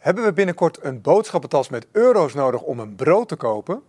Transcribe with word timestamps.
Hebben 0.00 0.24
we 0.24 0.32
binnenkort 0.32 0.84
een 0.84 1.00
boodschappentas 1.00 1.68
met 1.68 1.86
euro's 1.92 2.34
nodig 2.34 2.62
om 2.62 2.78
een 2.78 2.94
brood 2.94 3.28
te 3.28 3.36
kopen? 3.36 3.82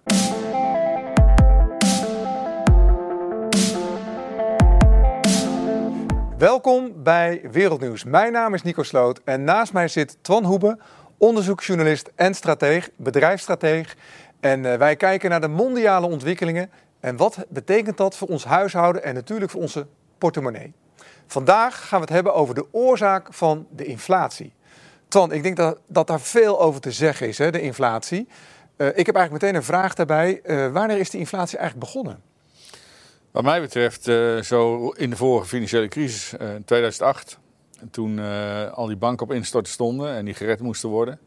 Welkom 6.37 7.03
bij 7.03 7.41
Wereldnieuws. 7.51 8.03
Mijn 8.03 8.31
naam 8.31 8.53
is 8.53 8.61
Nico 8.61 8.83
Sloot 8.83 9.21
en 9.23 9.43
naast 9.43 9.73
mij 9.73 9.87
zit 9.87 10.17
Twan 10.21 10.43
Hoebe, 10.43 10.77
onderzoeksjournalist 11.17 12.11
en 12.15 12.33
strateeg, 12.33 12.89
bedrijfsstrateeg. 12.95 13.95
En 14.39 14.65
eh, 14.65 14.77
wij 14.77 14.95
kijken 14.95 15.29
naar 15.29 15.41
de 15.41 15.47
mondiale 15.47 16.07
ontwikkelingen 16.07 16.71
en 16.99 17.17
wat 17.17 17.45
betekent 17.49 17.97
dat 17.97 18.15
voor 18.15 18.27
ons 18.27 18.45
huishouden 18.45 19.03
en 19.03 19.13
natuurlijk 19.13 19.51
voor 19.51 19.61
onze 19.61 19.87
portemonnee. 20.17 20.73
Vandaag 21.27 21.87
gaan 21.87 21.99
we 21.99 22.05
het 22.05 22.13
hebben 22.13 22.33
over 22.33 22.55
de 22.55 22.65
oorzaak 22.71 23.33
van 23.33 23.67
de 23.69 23.85
inflatie. 23.85 24.53
Twan, 25.11 25.31
ik 25.31 25.43
denk 25.43 25.57
dat, 25.57 25.79
dat 25.87 26.07
daar 26.07 26.21
veel 26.21 26.61
over 26.61 26.81
te 26.81 26.91
zeggen 26.91 27.27
is, 27.27 27.37
hè, 27.37 27.51
de 27.51 27.61
inflatie. 27.61 28.27
Uh, 28.77 28.87
ik 28.87 29.05
heb 29.05 29.15
eigenlijk 29.15 29.31
meteen 29.31 29.55
een 29.55 29.63
vraag 29.63 29.93
daarbij. 29.93 30.41
Uh, 30.45 30.71
wanneer 30.71 30.97
is 30.97 31.09
de 31.09 31.17
inflatie 31.17 31.57
eigenlijk 31.57 31.87
begonnen? 31.91 32.21
Wat 33.31 33.43
mij 33.43 33.61
betreft, 33.61 34.07
uh, 34.07 34.41
zo 34.41 34.89
in 34.89 35.09
de 35.09 35.15
vorige 35.15 35.47
financiële 35.47 35.87
crisis, 35.87 36.33
in 36.39 36.63
2008, 36.65 37.37
toen 37.91 38.19
al 38.73 38.87
die 38.87 38.95
banken 38.95 39.25
op 39.25 39.33
instorten 39.33 39.71
stonden 39.71 40.15
en 40.15 40.25
die 40.25 40.33
gered 40.33 40.59
moesten 40.59 40.89
worden. 40.89 41.19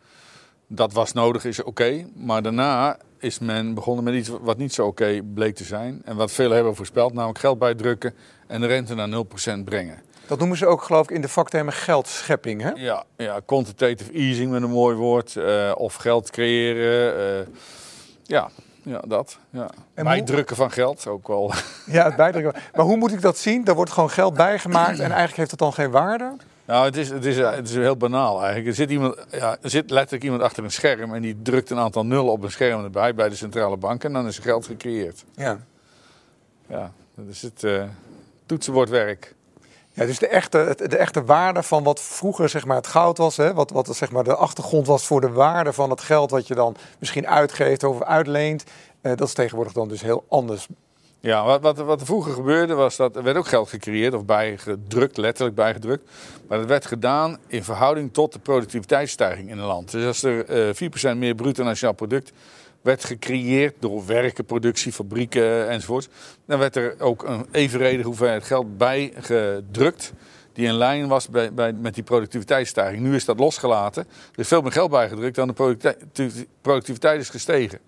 Dat 0.66 0.92
was 0.92 1.12
nodig, 1.12 1.45
is 1.45 1.62
oké. 1.62 2.06
Maar 2.14 2.42
daarna 2.42 2.98
is 3.18 3.38
men 3.38 3.74
begonnen 3.74 4.04
met 4.04 4.14
iets 4.14 4.28
wat 4.40 4.56
niet 4.56 4.73
zo 4.73 4.87
oké 4.87 5.23
bleek 5.34 5.54
te 5.54 5.64
zijn. 5.64 6.02
En 6.04 6.16
wat 6.16 6.32
velen 6.32 6.54
hebben 6.54 6.76
voorspeld, 6.76 7.12
namelijk 7.12 7.38
geld 7.38 7.59
bijdrukken 7.59 8.14
en 8.46 8.60
de 8.60 8.66
rente 8.66 8.95
naar 8.95 9.24
0% 9.59 9.64
brengen. 9.64 10.02
Dat 10.27 10.38
noemen 10.38 10.56
ze 10.56 10.66
ook, 10.66 10.83
geloof 10.83 11.05
ik, 11.09 11.10
in 11.10 11.20
de 11.20 11.28
vaktermen 11.28 11.73
geldschepping, 11.73 12.62
hè? 12.62 12.70
Ja, 12.70 13.05
ja 13.16 13.41
quantitative 13.46 14.12
easing 14.12 14.51
met 14.51 14.62
een 14.62 14.70
mooi 14.70 14.96
woord. 14.96 15.34
Uh, 15.34 15.73
of 15.77 15.95
geld 15.95 16.30
creëren. 16.30 17.41
Uh, 17.41 17.46
ja, 18.23 18.51
ja, 18.82 19.02
dat. 19.07 19.38
Ja. 19.51 19.71
En 19.95 20.04
bijdrukken 20.04 20.57
van 20.57 20.71
geld 20.71 21.07
ook 21.07 21.29
wel. 21.29 21.52
Ja, 21.87 22.04
het 22.04 22.16
bijdrukken. 22.16 22.63
maar 22.74 22.85
hoe 22.85 22.96
moet 22.96 23.13
ik 23.13 23.21
dat 23.21 23.38
zien? 23.38 23.65
Daar 23.65 23.74
wordt 23.74 23.90
gewoon 23.90 24.10
geld 24.10 24.35
bijgemaakt 24.35 24.98
en 24.98 25.10
eigenlijk 25.10 25.37
heeft 25.37 25.51
het 25.51 25.60
dan 25.60 25.73
geen 25.73 25.90
waarde? 25.90 26.37
Nou, 26.65 26.85
het 26.85 26.96
is, 26.96 27.10
het 27.10 27.24
is, 27.24 27.37
het 27.37 27.68
is 27.68 27.74
heel 27.74 27.96
banaal 27.96 28.38
eigenlijk. 28.38 28.66
Er 28.66 28.74
zit, 28.74 28.91
iemand, 28.91 29.26
ja, 29.30 29.57
er 29.63 29.70
zit 29.70 29.91
letterlijk 29.91 30.24
iemand 30.24 30.43
achter 30.43 30.65
een 30.65 30.70
scherm 30.70 31.15
en 31.15 31.23
die 31.23 31.43
drukt 31.43 31.70
een 31.70 31.79
aantal 31.79 32.07
nullen 32.07 32.32
op 32.32 32.43
een 32.43 32.51
scherm 32.51 32.85
erbij 32.85 33.15
bij 33.15 33.29
de 33.29 33.35
centrale 33.35 33.76
bank 33.76 34.04
en 34.04 34.13
dan 34.13 34.26
is 34.26 34.38
geld 34.38 34.66
gecreëerd. 34.66 35.24
Ja. 35.35 35.59
Ja, 36.68 36.93
dat 37.15 37.26
is 37.29 37.43
het 37.43 37.63
uh, 37.63 37.82
toetsenbordwerk. 38.46 39.35
Ja, 39.95 40.06
dus 40.06 40.18
de 40.18 40.28
echte, 40.28 40.76
de 40.76 40.96
echte 40.96 41.24
waarde 41.24 41.62
van 41.62 41.82
wat 41.82 42.00
vroeger 42.00 42.48
zeg 42.48 42.64
maar, 42.64 42.76
het 42.76 42.87
goud 42.87 43.18
was, 43.18 43.37
hè, 43.37 43.54
wat, 43.54 43.70
wat 43.70 43.96
zeg 43.96 44.10
maar, 44.10 44.24
de 44.24 44.34
achtergrond 44.34 44.86
was 44.86 45.06
voor 45.06 45.20
de 45.20 45.30
waarde 45.30 45.73
van 45.73 45.90
het 45.90 46.01
geld 46.01 46.30
wat 46.30 46.46
je 46.46 46.54
dan 46.54 46.76
misschien 46.98 47.26
uitgeeft 47.26 47.84
of 47.84 48.02
uitleent, 48.02 48.64
uh, 49.02 49.16
dat 49.16 49.28
is 49.28 49.34
tegenwoordig 49.34 49.73
dan 49.73 49.88
dus 49.88 50.02
heel 50.02 50.24
anders. 50.28 50.66
Ja, 51.20 51.45
wat, 51.45 51.60
wat, 51.60 51.76
wat 51.76 52.01
er 52.01 52.06
vroeger 52.06 52.32
gebeurde 52.32 52.74
was 52.74 52.96
dat 52.96 53.16
er 53.16 53.23
werd 53.23 53.36
ook 53.36 53.46
geld 53.46 53.68
gecreëerd 53.68 54.14
of 54.14 54.24
bijgedrukt, 54.24 55.16
letterlijk 55.16 55.56
bijgedrukt. 55.56 56.10
Maar 56.48 56.58
dat 56.58 56.66
werd 56.66 56.86
gedaan 56.86 57.38
in 57.46 57.64
verhouding 57.64 58.12
tot 58.12 58.32
de 58.32 58.38
productiviteitsstijging 58.38 59.51
in 59.51 59.58
een 59.58 59.66
land. 59.66 59.90
Dus 59.90 60.06
als 60.06 60.23
er 60.23 60.68
uh, 60.68 61.14
4% 61.14 61.16
meer 61.16 61.34
bruto 61.34 61.64
nationaal 61.64 61.95
product 61.95 62.32
werd 62.85 63.04
gecreëerd 63.04 63.74
door 63.79 64.06
werken, 64.06 64.44
productie, 64.44 64.93
fabrieken 64.93 65.69
enzovoort. 65.69 66.09
Dan 66.47 66.59
werd 66.59 66.77
er 66.77 66.94
ook 66.99 67.22
een 67.22 67.47
evenredige 67.50 68.06
hoeveelheid 68.06 68.44
geld 68.44 68.78
bij 68.78 69.12
gedrukt. 69.19 70.12
Die 70.53 70.66
in 70.66 70.75
lijn 70.75 71.09
was 71.09 71.28
bij, 71.28 71.54
bij, 71.54 71.72
met 71.72 71.94
die 71.94 72.03
productiviteitsstijging. 72.03 73.03
Nu 73.03 73.15
is 73.15 73.25
dat 73.25 73.38
losgelaten. 73.38 74.06
Er 74.32 74.38
is 74.38 74.49
veel 74.49 74.62
meer 74.62 74.72
geld 74.72 74.91
bijgedrukt 74.91 75.34
dan 75.34 75.49
de 75.49 76.47
productiviteit 76.60 77.21
is 77.21 77.28
gestegen. 77.28 77.78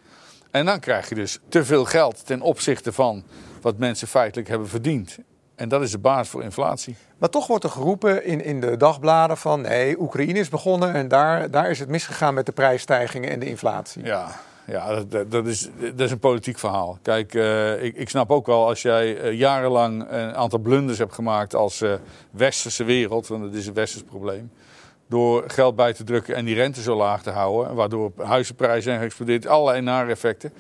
En 0.51 0.65
dan 0.65 0.81
krijg 0.81 1.09
je 1.09 1.15
dus 1.15 1.39
te 1.49 1.65
veel 1.65 1.85
geld 1.85 2.27
ten 2.27 2.41
opzichte 2.41 2.93
van 2.93 3.25
wat 3.61 3.79
mensen 3.79 4.09
feitelijk 4.09 4.49
hebben 4.49 4.69
verdiend. 4.69 5.19
En 5.55 5.69
dat 5.69 5.83
is 5.83 5.91
de 5.91 5.99
basis 5.99 6.29
voor 6.29 6.43
inflatie. 6.43 6.97
Maar 7.19 7.29
toch 7.29 7.47
wordt 7.47 7.65
er 7.65 7.71
geroepen 7.71 8.25
in, 8.25 8.45
in 8.45 8.61
de 8.61 8.77
dagbladen 8.77 9.37
van 9.37 9.61
nee, 9.61 10.01
Oekraïne 10.01 10.39
is 10.39 10.49
begonnen 10.49 10.95
en 10.95 11.09
daar, 11.09 11.51
daar 11.51 11.71
is 11.71 11.79
het 11.79 11.89
misgegaan 11.89 12.35
met 12.35 12.47
de 12.47 12.53
prijsstijgingen 12.53 13.31
en 13.31 13.41
de 13.41 13.47
inflatie. 13.47 14.05
Ja, 14.05 14.41
ja, 14.67 15.05
dat, 15.05 15.31
dat, 15.31 15.47
is, 15.47 15.69
dat 15.79 16.01
is 16.01 16.11
een 16.11 16.19
politiek 16.19 16.59
verhaal. 16.59 16.99
Kijk, 17.03 17.35
uh, 17.35 17.83
ik, 17.83 17.97
ik 17.97 18.09
snap 18.09 18.31
ook 18.31 18.47
wel 18.47 18.67
als 18.67 18.83
jij 18.83 19.23
uh, 19.25 19.39
jarenlang 19.39 20.07
een 20.11 20.35
aantal 20.35 20.59
blunders 20.59 20.99
hebt 20.99 21.15
gemaakt 21.15 21.55
als 21.55 21.83
uh, 21.83 21.93
westerse 22.31 22.85
wereld, 22.85 23.27
want 23.27 23.43
dat 23.43 23.55
is 23.55 23.67
een 23.67 23.75
westers 23.75 24.03
probleem. 24.03 24.51
Door 25.09 25.45
geld 25.47 25.77
bij 25.77 25.93
te 25.93 26.05
drukken 26.05 26.35
en 26.35 26.45
die 26.45 26.55
rente 26.55 26.83
zo 26.83 26.97
laag 26.97 27.23
te 27.23 27.31
houden, 27.31 27.75
waardoor 27.75 28.13
huizenprijzen 28.17 28.83
zijn 28.83 29.01
geëxplodeerd, 29.01 29.47
allerlei 29.47 29.81
nare 29.81 30.11
effecten. 30.11 30.53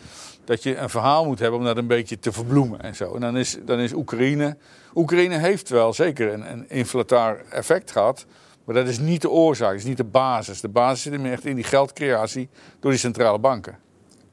Dat 0.44 0.62
je 0.62 0.76
een 0.76 0.90
verhaal 0.90 1.24
moet 1.24 1.38
hebben 1.38 1.58
om 1.58 1.64
dat 1.64 1.76
een 1.76 1.86
beetje 1.86 2.18
te 2.18 2.32
verbloemen 2.32 2.80
en 2.80 2.94
zo. 2.94 3.14
En 3.14 3.20
dan 3.20 3.36
is, 3.36 3.58
dan 3.64 3.78
is 3.78 3.92
Oekraïne. 3.92 4.56
Oekraïne 4.94 5.38
heeft 5.38 5.68
wel 5.68 5.92
zeker 5.92 6.32
een, 6.32 6.66
een 6.68 7.42
effect 7.50 7.90
gehad. 7.90 8.26
Maar 8.64 8.74
dat 8.74 8.86
is 8.88 8.98
niet 8.98 9.22
de 9.22 9.30
oorzaak, 9.30 9.70
dat 9.70 9.78
is 9.78 9.84
niet 9.84 9.96
de 9.96 10.04
basis. 10.04 10.60
De 10.60 10.68
basis 10.68 11.02
zit 11.02 11.12
hem 11.12 11.26
echt 11.26 11.44
in 11.44 11.54
die 11.54 11.64
geldcreatie 11.64 12.48
door 12.80 12.90
die 12.90 13.00
centrale 13.00 13.38
banken. 13.38 13.78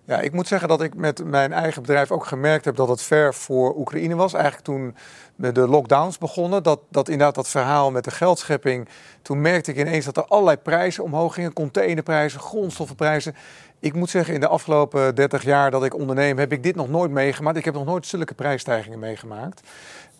Ja, 0.05 0.19
ik 0.19 0.33
moet 0.33 0.47
zeggen 0.47 0.67
dat 0.67 0.81
ik 0.81 0.95
met 0.95 1.25
mijn 1.25 1.53
eigen 1.53 1.81
bedrijf 1.81 2.11
ook 2.11 2.25
gemerkt 2.25 2.65
heb 2.65 2.75
dat 2.75 2.87
het 2.87 3.01
ver 3.01 3.33
voor 3.33 3.77
Oekraïne 3.77 4.15
was. 4.15 4.33
Eigenlijk 4.33 4.63
toen 4.63 4.95
de 5.35 5.67
lockdowns 5.67 6.17
begonnen, 6.17 6.63
dat, 6.63 6.79
dat 6.89 7.09
inderdaad 7.09 7.35
dat 7.35 7.49
verhaal 7.49 7.91
met 7.91 8.03
de 8.03 8.11
geldschepping. 8.11 8.87
Toen 9.21 9.41
merkte 9.41 9.71
ik 9.71 9.77
ineens 9.77 10.05
dat 10.05 10.17
er 10.17 10.25
allerlei 10.25 10.57
prijzen 10.57 11.03
omhoog 11.03 11.33
gingen. 11.33 11.53
Containerprijzen, 11.53 12.39
grondstoffenprijzen. 12.39 13.35
Ik 13.79 13.93
moet 13.93 14.09
zeggen, 14.09 14.33
in 14.33 14.39
de 14.39 14.47
afgelopen 14.47 15.15
30 15.15 15.43
jaar 15.43 15.71
dat 15.71 15.83
ik 15.83 15.95
onderneem, 15.95 16.37
heb 16.37 16.51
ik 16.51 16.63
dit 16.63 16.75
nog 16.75 16.89
nooit 16.89 17.11
meegemaakt. 17.11 17.57
Ik 17.57 17.65
heb 17.65 17.73
nog 17.73 17.85
nooit 17.85 18.07
zulke 18.07 18.33
prijsstijgingen 18.33 18.99
meegemaakt. 18.99 19.61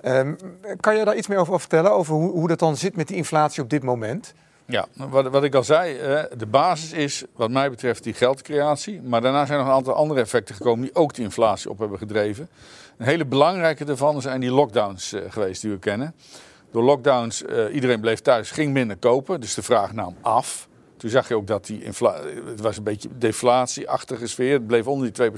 Um, 0.06 0.38
kan 0.80 0.98
je 0.98 1.06
daar 1.06 1.16
iets 1.16 1.28
meer 1.28 1.38
over 1.38 1.60
vertellen, 1.60 1.92
over 1.92 2.14
hoe, 2.14 2.32
hoe 2.32 2.48
dat 2.48 2.60
dan 2.60 2.78
zit 2.78 2.96
met 2.96 3.08
die 3.08 3.18
inflatie 3.18 3.64
op 3.64 3.70
dit 3.70 3.84
moment? 3.84 4.34
Ja, 4.66 4.86
wat, 4.94 5.28
wat 5.28 5.44
ik 5.44 5.56
al 5.56 5.64
zei, 5.64 5.98
de 6.38 6.46
basis 6.46 6.92
is 6.92 7.24
wat 7.36 7.50
mij 7.50 7.70
betreft 7.70 8.04
die 8.04 8.14
geldcreatie. 8.14 9.02
Maar 9.02 9.22
daarna 9.22 9.46
zijn 9.46 9.60
nog 9.60 9.68
een 9.68 9.74
aantal 9.74 9.94
andere 9.94 10.20
effecten 10.20 10.56
gekomen 10.56 10.82
die 10.86 10.96
ook 10.96 11.14
die 11.14 11.24
inflatie 11.24 11.70
op 11.70 11.80
hebben 11.80 11.98
gedreven. 11.98 12.50
Een 12.98 13.06
hele 13.06 13.26
belangrijke 13.26 13.86
daarvan 13.86 14.22
zijn 14.22 14.40
die 14.40 14.52
lockdowns 14.52 15.14
eh, 15.14 15.22
geweest 15.30 15.62
die 15.62 15.72
we 15.72 15.80
kennen. 15.80 16.16
Door 16.72 16.84
lockdowns, 16.84 17.44
uh, 17.44 17.74
iedereen 17.74 18.00
bleef 18.00 18.20
thuis, 18.20 18.52
ging 18.52 18.74
minder 18.74 18.98
kopen, 18.98 19.42
dus 19.42 19.54
de 19.54 19.62
vraag 19.62 19.94
nam 19.94 20.16
af. 20.22 20.68
Toen 20.98 21.10
zag 21.10 21.28
je 21.28 21.36
ook 21.36 21.48
dat 21.48 21.66
die 21.66 21.84
inflatie, 21.84 22.42
het 22.46 22.62
was 22.62 22.78
een 22.78 22.84
beetje 22.84 23.10
deflatieachtige 23.18 24.28
sfeer, 24.28 24.54
het 24.54 24.68
bleef 24.68 24.88
onder 24.88 25.14
die 25.14 25.32
2%. 25.32 25.34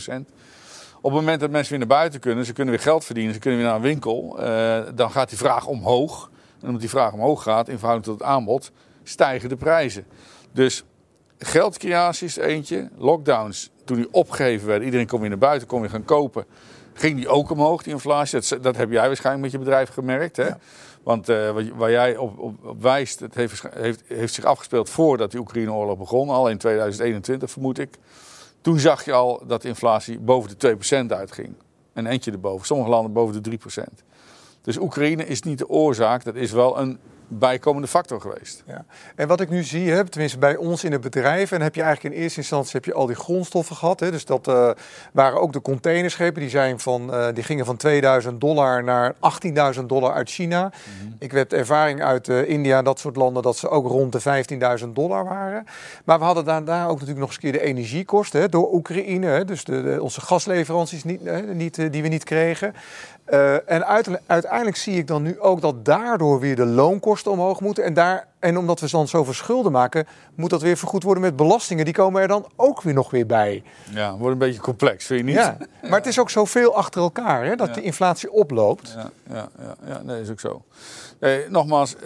Op 1.01 1.11
het 1.11 1.19
moment 1.19 1.39
dat 1.39 1.49
mensen 1.49 1.69
weer 1.69 1.79
naar 1.79 1.97
buiten 1.97 2.19
kunnen, 2.19 2.45
ze 2.45 2.53
kunnen 2.53 2.73
weer 2.73 2.83
geld 2.83 3.05
verdienen, 3.05 3.33
ze 3.33 3.39
kunnen 3.39 3.59
weer 3.59 3.67
naar 3.67 3.77
een 3.77 3.83
winkel, 3.83 4.37
uh, 4.39 4.79
dan 4.95 5.11
gaat 5.11 5.29
die 5.29 5.37
vraag 5.37 5.67
omhoog. 5.67 6.29
En 6.59 6.65
omdat 6.65 6.81
die 6.81 6.89
vraag 6.89 7.13
omhoog 7.13 7.43
gaat 7.43 7.67
in 7.67 7.77
verhouding 7.77 8.05
tot 8.05 8.19
het 8.19 8.29
aanbod, 8.29 8.71
stijgen 9.07 9.49
de 9.49 9.55
prijzen. 9.55 10.05
Dus 10.51 10.83
geldcreatie 11.37 12.27
is 12.27 12.37
eentje. 12.37 12.89
Lockdowns, 12.97 13.71
toen 13.85 13.97
die 13.97 14.07
opgegeven 14.11 14.67
werden, 14.67 14.85
iedereen 14.85 15.07
kon 15.07 15.19
weer 15.19 15.29
naar 15.29 15.37
buiten, 15.37 15.67
kon 15.67 15.81
weer 15.81 15.89
gaan 15.89 16.05
kopen. 16.05 16.45
Ging 16.93 17.15
die 17.15 17.27
ook 17.27 17.49
omhoog, 17.49 17.83
die 17.83 17.93
inflatie? 17.93 18.39
Dat, 18.39 18.63
dat 18.63 18.75
heb 18.75 18.91
jij 18.91 19.07
waarschijnlijk 19.07 19.43
met 19.43 19.51
je 19.51 19.59
bedrijf 19.59 19.89
gemerkt. 19.89 20.37
Hè? 20.37 20.49
Want 21.03 21.29
uh, 21.29 21.49
waar 21.75 21.91
jij 21.91 22.17
op, 22.17 22.39
op, 22.39 22.65
op, 22.65 22.81
wijst, 22.81 23.19
het 23.19 23.35
heeft, 23.35 23.63
heeft, 23.73 24.03
heeft 24.07 24.33
zich 24.33 24.43
afgespeeld 24.43 24.89
voordat 24.89 25.31
die 25.31 25.39
Oekraïne-oorlog 25.39 25.97
begon. 25.97 26.29
Al 26.29 26.49
in 26.49 26.57
2021 26.57 27.51
vermoed 27.51 27.79
ik. 27.79 27.97
Toen 28.61 28.79
zag 28.79 29.05
je 29.05 29.11
al 29.11 29.43
dat 29.47 29.61
de 29.61 29.67
inflatie 29.67 30.19
boven 30.19 30.57
de 30.57 30.77
2% 31.05 31.05
uitging. 31.07 31.53
En 31.93 32.05
eentje 32.05 32.31
erboven. 32.31 32.65
Sommige 32.65 32.89
landen 32.89 33.13
boven 33.13 33.43
de 33.43 33.59
3%. 33.59 33.83
Dus 34.61 34.77
Oekraïne 34.77 35.25
is 35.25 35.41
niet 35.41 35.57
de 35.57 35.69
oorzaak. 35.69 36.23
Dat 36.23 36.35
is 36.35 36.51
wel 36.51 36.79
een 36.79 36.99
bijkomende 37.27 37.87
factor 37.87 38.21
geweest. 38.21 38.63
Ja. 38.65 38.85
En 39.15 39.27
wat 39.27 39.41
ik 39.41 39.49
nu 39.49 39.63
zie, 39.63 39.91
hè, 39.91 40.09
tenminste 40.09 40.39
bij 40.39 40.55
ons 40.55 40.83
in 40.83 40.91
het 40.91 41.01
bedrijf, 41.01 41.51
en 41.51 41.61
heb 41.61 41.75
je 41.75 41.81
eigenlijk 41.81 42.15
in 42.15 42.21
eerste 42.21 42.39
instantie 42.39 42.71
heb 42.73 42.85
je 42.85 42.93
al 42.93 43.05
die 43.05 43.15
grondstoffen 43.15 43.75
gehad. 43.75 43.99
Hè, 43.99 44.11
dus 44.11 44.25
dat 44.25 44.47
uh, 44.47 44.69
waren 45.13 45.41
ook 45.41 45.53
de 45.53 45.61
containerschepen, 45.61 46.41
die, 46.41 46.49
zijn 46.49 46.79
van, 46.79 47.13
uh, 47.13 47.27
die 47.33 47.43
gingen 47.43 47.65
van 47.65 47.77
2000 47.77 48.41
dollar 48.41 48.83
naar 48.83 49.13
18.000 49.75 49.85
dollar 49.85 50.13
uit 50.13 50.29
China. 50.29 50.63
Mm 50.63 50.71
-hmm. 50.99 51.15
Ik 51.19 51.31
heb 51.31 51.51
ervaring 51.51 52.01
uit 52.03 52.27
uh, 52.27 52.49
India, 52.49 52.81
dat 52.81 52.99
soort 52.99 53.15
landen, 53.15 53.43
dat 53.43 53.57
ze 53.57 53.69
ook 53.69 53.87
rond 53.87 54.11
de 54.11 54.79
15.000 54.79 54.87
dollar 54.87 55.23
waren. 55.23 55.65
Maar 56.05 56.19
we 56.19 56.25
hadden 56.25 56.45
daar, 56.45 56.63
daar 56.63 56.85
ook 56.85 56.93
natuurlijk 56.93 57.19
nog 57.19 57.29
eens 57.29 57.39
keer 57.39 57.51
de 57.51 57.61
energiekosten 57.61 58.41
hè, 58.41 58.49
door 58.49 58.73
Oekraïne. 58.73 59.27
Hè, 59.27 59.45
dus 59.45 59.63
de, 59.63 59.83
de, 59.83 60.01
onze 60.01 60.21
gasleveranties 60.21 61.03
niet, 61.03 61.53
niet, 61.53 61.91
die 61.91 62.01
we 62.01 62.07
niet 62.07 62.23
kregen. 62.23 62.73
Uh, 63.29 63.69
en 63.69 63.85
uiteindelijk 64.25 64.75
zie 64.75 64.97
ik 64.97 65.07
dan 65.07 65.21
nu 65.21 65.39
ook 65.39 65.61
dat 65.61 65.85
daardoor 65.85 66.39
weer 66.39 66.55
de 66.55 66.65
loonkosten 66.65 67.31
omhoog 67.31 67.61
moeten. 67.61 67.83
En 67.83 67.93
daar 67.93 68.27
en 68.39 68.57
omdat 68.57 68.79
we 68.79 68.89
dan 68.89 69.07
zoveel 69.07 69.33
schulden 69.33 69.71
maken, 69.71 70.07
moet 70.35 70.49
dat 70.49 70.61
weer 70.61 70.77
vergoed 70.77 71.03
worden 71.03 71.23
met 71.23 71.35
belastingen. 71.35 71.85
Die 71.85 71.93
komen 71.93 72.21
er 72.21 72.27
dan 72.27 72.45
ook 72.55 72.81
weer 72.81 72.93
nog 72.93 73.11
weer 73.11 73.25
bij. 73.25 73.63
Ja, 73.91 74.17
wordt 74.17 74.33
een 74.33 74.37
beetje 74.37 74.61
complex, 74.61 75.05
vind 75.05 75.19
je 75.19 75.25
niet? 75.25 75.35
Ja, 75.35 75.57
maar 75.81 75.97
het 75.99 76.05
is 76.07 76.19
ook 76.19 76.29
zoveel 76.29 76.75
achter 76.75 77.01
elkaar 77.01 77.45
hè, 77.45 77.55
dat 77.55 77.67
Ja. 77.67 77.73
de 77.73 77.81
inflatie 77.81 78.31
oploopt. 78.31 78.93
Ja, 78.95 79.09
ja, 79.35 79.49
ja, 79.59 79.75
ja 79.87 80.01
nee, 80.03 80.21
is 80.21 80.29
ook 80.29 80.39
zo. 80.39 80.63
Eh, 81.19 81.31
nogmaals, 81.49 81.95
eh, 81.95 82.01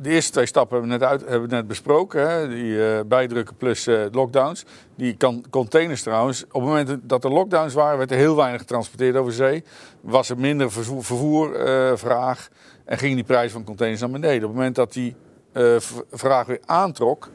de 0.00 0.10
eerste 0.10 0.32
twee 0.32 0.46
stappen 0.46 0.78
hebben 0.78 0.98
we 0.98 1.04
net, 1.04 1.10
uit, 1.12 1.20
hebben 1.30 1.48
we 1.48 1.54
net 1.54 1.66
besproken. 1.66 2.30
Hè? 2.30 2.48
Die 2.48 2.88
eh, 2.88 3.00
bijdrukken 3.06 3.56
plus 3.56 3.86
eh, 3.86 4.00
lockdowns. 4.10 4.64
Die 4.96 5.16
kan, 5.16 5.44
containers 5.50 6.02
trouwens. 6.02 6.44
Op 6.44 6.52
het 6.52 6.62
moment 6.62 6.96
dat 7.02 7.24
er 7.24 7.30
lockdowns 7.32 7.74
waren, 7.74 7.98
werd 7.98 8.10
er 8.10 8.16
heel 8.16 8.36
weinig 8.36 8.60
getransporteerd 8.60 9.16
over 9.16 9.32
zee. 9.32 9.64
Was 10.00 10.30
er 10.30 10.38
minder 10.38 10.70
vervoer- 10.72 11.04
vervoervraag 11.04 12.48
en 12.84 12.98
gingen 12.98 13.16
die 13.16 13.24
prijzen 13.24 13.50
van 13.50 13.64
containers 13.64 14.00
naar 14.00 14.10
beneden. 14.10 14.36
Op 14.42 14.48
het 14.48 14.54
moment 14.56 14.74
dat 14.74 14.92
die 14.92 15.16
vraag 16.10 16.46
weer 16.46 16.60
aantrok, 16.64 17.30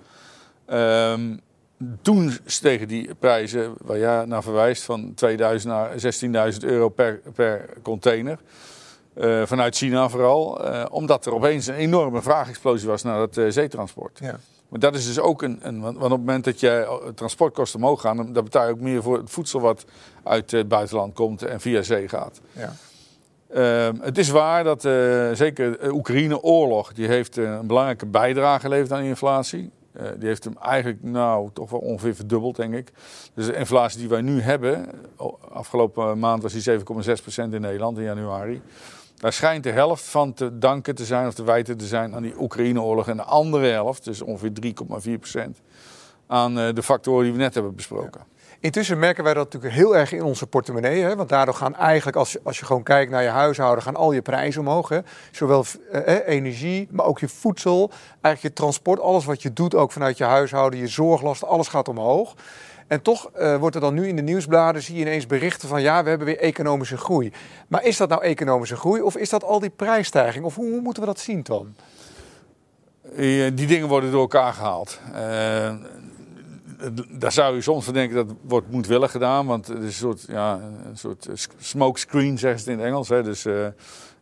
ehm, 0.66 1.38
toen 2.02 2.38
stegen 2.46 2.88
die 2.88 3.16
prijzen, 3.16 3.74
waar 3.78 3.98
jij 3.98 4.26
naar 4.26 4.44
verwijst, 4.44 4.84
van 4.84 5.14
2000 5.14 5.74
naar 5.74 6.00
16.000 6.00 6.64
euro 6.64 6.90
per, 6.90 7.22
per 7.36 7.70
container. 7.82 8.40
Eh, 9.14 9.42
vanuit 9.46 9.76
China 9.76 10.10
vooral. 10.10 10.64
eh, 10.66 10.86
omdat 10.90 11.26
er 11.26 11.34
opeens 11.34 11.68
een 11.68 11.76
enorme 11.76 12.22
vraagexplosie 12.22 12.88
was 12.88 13.04
naar 13.04 13.20
het 13.20 13.38
eh, 13.38 13.46
zeetransport. 13.50 14.20
Ja. 14.22 14.40
Maar 14.70 14.80
dat 14.80 14.96
is 14.96 15.06
dus 15.06 15.20
ook 15.20 15.42
een. 15.42 15.60
een 15.62 15.82
want, 15.82 15.96
op 15.96 16.02
het 16.02 16.10
moment 16.10 16.44
dat 16.44 16.60
je 16.60 16.70
eh, 16.70 17.08
transportkosten 17.16 17.80
omhoog 17.80 18.02
gaan, 18.02 18.18
dan 18.18 18.34
dan 18.34 18.44
betaal 18.44 18.66
je 18.66 18.72
ook 18.72 18.80
meer 18.80 19.04
voor 19.04 19.18
het 19.18 19.30
voedsel 19.30 19.60
wat 19.60 19.86
uit 20.24 20.52
het 20.52 20.68
buitenland 20.68 21.14
komt 21.14 21.44
en 21.44 21.60
via 21.60 21.82
zee 21.82 22.08
gaat. 22.08 22.42
Ja. 22.52 22.74
Ehm, 23.50 23.96
het 24.02 24.18
is 24.18 24.30
waar 24.30 24.64
dat 24.64 24.86
eh, 24.86 24.92
zeker 25.34 25.80
de 25.80 25.94
Oekraïne-oorlog, 25.94 26.94
die 26.94 27.08
heeft 27.08 27.38
eh, 27.38 27.44
een 27.44 27.68
belangrijke 27.68 28.06
bijdrage 28.06 28.60
geleverd 28.60 28.92
aan 28.92 29.02
de 29.02 29.08
inflatie. 29.08 29.72
Eh, 29.92 30.06
die 30.18 30.28
heeft 30.28 30.44
hem 30.44 30.58
eigenlijk 30.62 31.04
nou 31.04 31.50
toch 31.54 31.70
wel 31.70 31.80
ongeveer 31.80 32.16
verdubbeld, 32.16 32.56
denk 32.56 32.74
ik. 32.74 32.92
Dus 33.34 33.46
de 33.46 33.56
inflatie 33.56 34.00
die 34.00 34.10
wij 34.10 34.22
nu 34.22 34.42
hebben, 34.42 34.90
afgelopen 35.52 36.20
maand 36.20 36.44
was 36.44 36.54
die 36.54 36.62
7,6% 36.62 37.54
in 37.54 37.62
Nederland 37.62 37.98
in 37.98 38.04
januari. 38.04 38.62
Daar 39.16 39.34
schijnt 39.34 39.64
de 39.64 39.72
helft 39.72 40.04
van 40.04 40.34
te 40.34 40.58
danken 40.58 40.96
te 40.96 41.06
zijn 41.06 41.28
of 41.28 41.34
te 41.34 41.44
wijten 41.44 41.78
te 41.78 41.86
zijn 41.86 42.16
aan 42.16 42.22
die 42.22 42.40
Oekraïne-oorlog. 42.40 43.08
En 43.08 43.18
de 43.18 43.24
andere 43.24 43.68
helft, 43.68 44.04
dus 44.04 44.22
ongeveer 44.22 44.52
3,4%, 44.52 45.62
aan 46.28 46.56
de 46.56 46.84
factoren 46.84 47.24
die 47.24 47.32
we 47.32 47.38
net 47.38 47.54
hebben 47.54 47.76
besproken. 47.76 48.22
Intussen 48.62 49.00
merken 49.00 49.24
wij 49.24 49.34
dat 49.34 49.44
natuurlijk 49.44 49.74
heel 49.74 49.96
erg 49.96 50.12
in 50.12 50.24
onze 50.24 50.48
portemonnee. 50.48 51.02
Hè? 51.02 51.16
Want 51.16 51.30
daardoor 51.30 51.54
gaan 51.54 51.76
eigenlijk, 51.76 52.18
als 52.18 52.32
je, 52.32 52.40
als 52.44 52.60
je 52.60 52.66
gewoon 52.66 52.84
kijkt 52.84 53.12
naar 53.12 53.24
je 53.24 53.30
huishouden, 53.30 53.84
gaan 53.84 53.96
al 53.96 54.12
je 54.12 54.22
prijzen 54.22 54.62
omhoog. 54.62 54.92
Zowel 55.32 55.66
eh, 55.92 56.28
energie, 56.28 56.88
maar 56.92 57.06
ook 57.06 57.20
je 57.20 57.28
voedsel, 57.28 57.92
eigenlijk 58.22 58.42
je 58.42 58.62
transport, 58.62 59.00
alles 59.00 59.26
wat 59.26 59.42
je 59.42 59.54
doet, 59.54 59.76
ook 59.76 59.92
vanuit 59.92 60.18
je 60.18 60.24
huishouden, 60.24 60.80
je 60.80 60.88
zorglast, 60.88 61.44
alles 61.44 61.68
gaat 61.68 61.88
omhoog. 61.88 62.36
En 62.88 63.02
toch 63.02 63.30
eh, 63.34 63.56
wordt 63.56 63.76
er 63.76 63.82
dan 63.82 63.94
nu 63.94 64.08
in 64.08 64.16
de 64.16 64.22
nieuwsbladen, 64.22 64.82
zie 64.82 64.96
je 64.96 65.02
ineens 65.02 65.26
berichten 65.26 65.68
van 65.68 65.82
ja, 65.82 66.04
we 66.04 66.10
hebben 66.10 66.28
weer 66.28 66.40
economische 66.40 66.98
groei. 66.98 67.32
Maar 67.68 67.84
is 67.84 67.98
dat 67.98 68.10
nou 68.10 68.24
economische 68.24 68.76
groei 68.76 69.02
of 69.02 69.18
is 69.18 69.30
dat 69.30 69.44
al 69.44 69.60
die 69.60 69.70
prijsstijging? 69.70 70.46
Of 70.46 70.56
hoe, 70.56 70.82
moeten 70.82 71.04
we 71.04 71.08
dat 71.10 71.20
zien 71.20 71.44
dan? 71.44 71.76
Eh, 73.16 73.52
Die 73.54 73.68
dingen 73.68 73.88
worden 73.88 74.12
door 74.12 74.22
elkaar 74.22 74.54
gehaald. 74.54 75.00
Eh, 75.14 75.74
daar 77.10 77.32
zou 77.32 77.56
je 77.56 77.62
soms 77.62 77.86
van 77.86 77.94
denken 77.94 78.16
dat 78.16 78.36
wordt 78.42 78.72
moedwillig 78.72 79.12
gedaan, 79.12 79.46
want 79.46 79.68
het 79.68 79.78
is 79.78 79.84
een 79.84 79.92
soort, 79.92 80.26
ja, 80.28 80.60
een 80.86 80.98
soort 80.98 81.28
eh, 81.28 81.36
smoke 81.58 82.00
screen, 82.00 82.38
zeggen 82.38 82.60
ze 82.60 82.70
het 82.70 82.74
in 82.74 82.84
het 82.84 82.94
Engels. 82.94 83.10
Hè. 83.10 83.24
Dus 83.24 83.46
eh, 83.46 83.64
een 83.64 83.74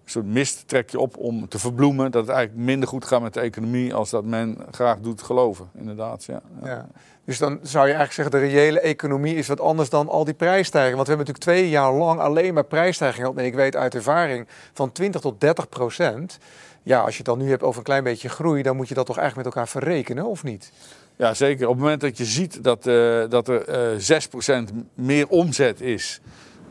soort 0.06 0.26
mist 0.26 0.68
trek 0.68 0.90
je 0.90 1.00
op 1.00 1.18
om 1.18 1.48
te 1.48 1.60
verbloemen 1.60 2.12
dat 2.12 2.28
het 2.28 2.36
eigenlijk 2.36 2.66
minder 2.66 2.90
goed 2.90 3.06
gaat 3.06 3.22
met 3.22 3.34
de 3.34 3.40
economie 3.40 3.94
als 3.94 4.10
dat 4.10 4.24
men 4.24 4.58
graag 4.72 5.00
doet 5.00 5.22
geloven. 5.22 5.70
Inderdaad, 5.78 6.24
ja. 6.24 6.42
Ja. 6.64 6.88
Dus 7.26 7.38
dan 7.38 7.60
zou 7.62 7.88
je 7.88 7.94
eigenlijk 7.94 8.14
zeggen, 8.14 8.52
de 8.52 8.58
reële 8.58 8.80
economie 8.80 9.36
is 9.36 9.48
wat 9.48 9.60
anders 9.60 9.90
dan 9.90 10.10
al 10.10 10.24
die 10.24 10.34
prijsstijgingen. 10.34 10.96
Want 10.96 11.08
we 11.08 11.14
hebben 11.14 11.34
natuurlijk 11.34 11.60
twee 11.60 11.70
jaar 11.70 11.94
lang 11.94 12.20
alleen 12.20 12.54
maar 12.54 12.66
prijsstijgingen 12.66 13.26
gehad. 13.26 13.40
En 13.42 13.46
ik 13.46 13.56
weet 13.56 13.76
uit 13.76 13.96
ervaring 13.96 14.48
van 14.74 14.92
20 14.92 15.22
tot 15.22 15.42
30 15.42 15.70
procent. 15.70 16.38
Ja, 16.84 17.00
als 17.00 17.12
je 17.12 17.18
het 17.18 17.26
dan 17.26 17.38
nu 17.38 17.50
hebt 17.50 17.64
over 17.64 17.78
een 17.78 17.84
klein 17.84 18.04
beetje 18.04 18.30
groei, 18.30 18.62
dan 18.62 18.76
moet 18.76 18.88
je 18.88 18.94
dat 18.94 19.06
toch 19.06 19.18
eigenlijk 19.18 19.48
met 19.48 19.56
elkaar 19.56 19.72
verrekenen, 19.72 20.26
of 20.26 20.44
niet? 20.44 20.72
Ja, 21.18 21.34
zeker. 21.34 21.68
Op 21.68 21.74
het 21.74 21.84
moment 21.84 22.02
dat 22.02 22.18
je 22.18 22.26
ziet 22.26 22.64
dat, 22.64 22.88
eh, 22.88 23.24
dat 23.30 23.48
er 23.48 23.64
eh 23.68 23.98
6% 23.98 24.72
meer 24.94 25.28
omzet 25.28 25.82
is 25.82 26.22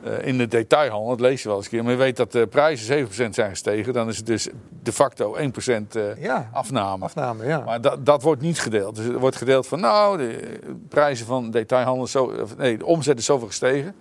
eh, 0.02 0.26
in 0.26 0.38
de 0.38 0.48
detailhandel, 0.48 1.08
dat 1.08 1.20
lees 1.20 1.42
je 1.42 1.48
wel 1.48 1.56
eens 1.56 1.66
een 1.66 1.70
keer, 1.72 1.82
maar 1.82 1.92
je 1.92 1.98
weet 1.98 2.16
dat 2.16 2.32
de 2.32 2.46
prijzen 2.46 2.86
7% 2.86 3.34
zijn 3.34 3.50
gestegen, 3.50 3.92
dan 3.92 4.08
is 4.08 4.16
het 4.16 4.26
dus 4.26 4.48
de 4.82 4.92
facto 4.92 5.36
1% 5.36 5.96
eh, 5.96 6.22
Ja, 6.22 6.48
afname. 6.52 7.04
afname, 7.04 7.46
ja. 7.46 7.60
Maar 7.60 7.80
dat, 7.80 8.06
dat 8.06 8.22
wordt 8.22 8.42
niet 8.42 8.60
gedeeld. 8.60 8.96
Dus 8.96 9.06
er 9.06 9.18
wordt 9.18 9.36
gedeeld 9.36 9.66
van, 9.66 9.80
nou, 9.80 10.18
de 10.18 10.58
prijzen 10.88 11.26
van 11.26 11.50
detailhandel, 11.50 12.06
zo, 12.06 12.46
nee, 12.56 12.78
de 12.78 12.86
omzet 12.86 13.18
is 13.18 13.24
zoveel 13.24 13.46
gestegen. 13.46 13.94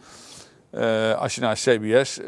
Als 1.17 1.35
je 1.35 1.41
naar 1.41 1.55
CBS 1.55 2.19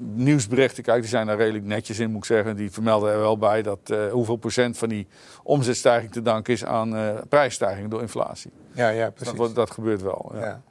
nieuwsberichten 0.00 0.82
kijkt, 0.82 1.00
die 1.00 1.10
zijn 1.10 1.26
daar 1.26 1.36
redelijk 1.36 1.64
netjes 1.64 1.98
in, 1.98 2.08
moet 2.10 2.18
ik 2.18 2.24
zeggen. 2.24 2.56
Die 2.56 2.70
vermelden 2.70 3.12
er 3.12 3.18
wel 3.20 3.38
bij 3.38 3.62
dat 3.62 3.78
eh, 3.84 3.98
hoeveel 4.12 4.36
procent 4.36 4.78
van 4.78 4.88
die 4.88 5.06
omzetstijging 5.42 6.12
te 6.12 6.22
danken 6.22 6.52
is 6.52 6.64
aan 6.64 6.96
eh 6.96 7.08
prijsstijging 7.28 7.90
door 7.90 8.00
inflatie. 8.00 8.50
ja, 8.72 8.88
ja, 8.88 9.04
Dat, 9.04 9.14
precies. 9.14 9.34
wordt- 9.36 9.54
dat 9.54 9.70
gebeurt 9.70 10.02
wel. 10.02 10.30
Ja. 10.34 10.40
Ja. 10.40 10.62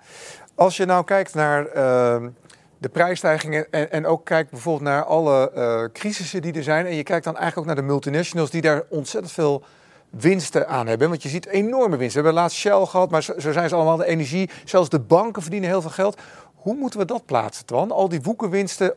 Als 0.56 0.78
je 0.78 0.86
nou 0.86 1.04
kijkt 1.04 1.34
naar 1.34 1.66
ehm, 1.68 2.30
de 2.78 2.90
prijsstijgingen 2.90 3.72
en, 3.72 3.92
en 3.92 4.06
ook 4.06 4.26
kijkt 4.26 4.52
bijvoorbeeld 4.52 4.84
naar 4.90 5.04
alle 5.04 5.52
eh 5.52 5.84
crisissen 5.94 6.42
die 6.42 6.54
er 6.54 6.64
zijn. 6.64 6.86
En 6.86 6.96
je 6.96 7.04
kijkt 7.04 7.24
dan 7.24 7.38
eigenlijk 7.38 7.68
ook 7.70 7.76
naar 7.76 7.84
de 7.86 7.92
multinationals 7.92 8.50
die 8.50 8.62
daar 8.62 8.84
ontzettend 8.90 9.34
veel 9.34 9.64
winsten 10.10 10.68
aan 10.68 10.88
hebben. 10.88 11.10
Want 11.10 11.24
je 11.24 11.30
ziet 11.30 11.46
enorme 11.46 11.98
winsten. 11.98 12.20
We 12.22 12.26
hebben 12.26 12.44
laatst 12.44 12.58
Shell 12.58 12.86
gehad, 12.86 13.10
maar 13.10 13.24
zo, 13.24 13.34
zo 13.38 13.52
zijn 13.52 13.70
ze 13.70 13.76
allemaal 13.76 13.98
de 13.98 14.06
energie. 14.06 14.50
Zelfs 14.66 14.90
de 14.90 15.00
banken 15.00 15.42
verdienen 15.42 15.70
heel 15.70 15.82
veel 15.82 15.90
geld. 15.90 16.22
Hoe 16.56 16.76
moeten 16.76 17.00
we 17.00 17.06
dat 17.06 17.26
plaatsen, 17.26 17.66
Twan? 17.66 17.92
Al 17.92 18.10
die 18.10 18.22
woekerwinsten, 18.22 18.94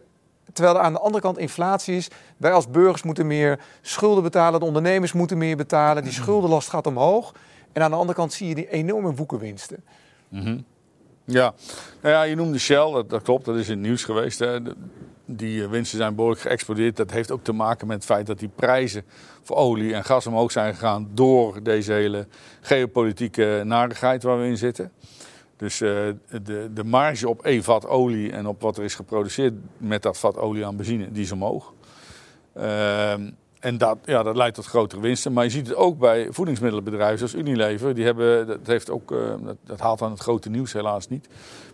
terwijl 0.52 0.76
er 0.76 0.82
aan 0.82 0.93
de 0.93 0.99
andere 0.99 1.22
kant 1.22 1.38
inflatie 1.38 1.96
is. 1.96 2.08
Wij 2.37 2.52
als 2.52 2.69
burgers 2.70 3.02
moeten 3.02 3.26
meer 3.26 3.58
schulden 3.81 4.22
betalen. 4.22 4.60
De 4.60 4.66
ondernemers 4.66 5.12
moeten 5.12 5.38
meer 5.38 5.56
betalen. 5.56 6.02
Die 6.02 6.12
schuldenlast 6.12 6.69
gaat 6.69 6.87
omhoog. 6.87 7.32
En 7.72 7.82
aan 7.82 7.90
de 7.90 7.96
andere 7.96 8.19
kant 8.19 8.32
zie 8.32 8.49
je 8.49 8.54
die 8.54 8.70
enorme 8.70 9.14
woekerwinsten. 9.14 9.84
Mhm. 10.28 10.58
Ja. 11.25 11.54
Nou 12.02 12.14
ja, 12.14 12.22
je 12.22 12.34
noemde 12.34 12.58
Shell, 12.58 12.90
dat, 12.93 13.10
dat 13.10 13.22
klopt, 13.22 13.44
dat 13.44 13.56
is 13.56 13.69
in 13.69 13.78
het 13.78 13.87
nieuws 13.87 14.04
geweest. 14.04 14.38
Hè. 14.38 14.62
De- 14.62 14.76
Die 15.25 15.62
eh, 15.62 15.70
winsten 15.70 15.99
zijn 15.99 16.14
behoorlijk 16.14 16.40
geëxplodeerd. 16.43 16.96
Dat 16.96 17.10
heeft 17.10 17.31
ook 17.31 17.44
te 17.44 17.52
maken 17.52 17.87
met 17.87 17.96
het 17.96 18.04
feit 18.04 18.26
dat 18.26 18.38
die 18.38 18.50
prijzen 18.54 19.04
voor 19.43 19.56
olie 19.56 19.94
en 19.94 20.04
gas 20.04 20.26
omhoog 20.26 20.52
zijn 20.52 20.75
gegaan 20.75 21.08
door 21.14 21.62
deze 21.62 21.93
hele 21.93 22.26
geopolitieke 22.60 23.62
narigheid 23.64 24.22
waar 24.22 24.40
we 24.40 24.46
in 24.46 24.56
zitten. 24.56 24.93
Dus 25.62 25.81
eh, 25.81 25.91
de, 26.43 26.70
de 26.75 26.85
marge 26.85 27.29
op 27.29 27.43
één 27.43 27.62
vat 27.62 27.87
olie 27.87 28.32
en 28.32 28.47
op 28.47 28.61
wat 28.61 28.76
er 28.76 28.85
is 28.85 28.94
geproduceerd 28.94 29.55
met 29.76 30.03
dat 30.03 30.19
vat 30.19 30.37
olie 30.37 30.67
aan 30.67 30.76
benzine, 30.76 31.12
die 31.12 31.23
is 31.23 31.32
omhoog. 31.32 31.73
Ehm, 32.55 33.31
en 33.61 33.79
dat, 33.79 33.99
ja, 34.05 34.23
dat 34.23 34.37
leidt 34.37 34.55
tot 34.55 34.67
grotere 34.67 35.00
winsten. 35.00 35.32
Maar 35.32 35.44
je 35.44 35.50
ziet 35.50 35.67
het 35.67 35.76
ook 35.76 35.99
bij 35.99 36.26
voedingsmiddelenbedrijven 36.31 37.19
zoals 37.19 37.35
Unilever. 37.35 37.94
Die 37.94 38.05
hebben, 38.05 38.47
dat, 38.47 38.59
heeft 38.64 38.91
ook, 38.91 39.12
eh, 39.12 39.19
dat, 39.43 39.56
dat 39.64 39.81
haalt 39.81 40.03
aan 40.03 40.11
het 40.11 40.21
grote 40.21 40.50
nieuws 40.50 40.73
helaas 40.73 41.09
niet. 41.09 41.28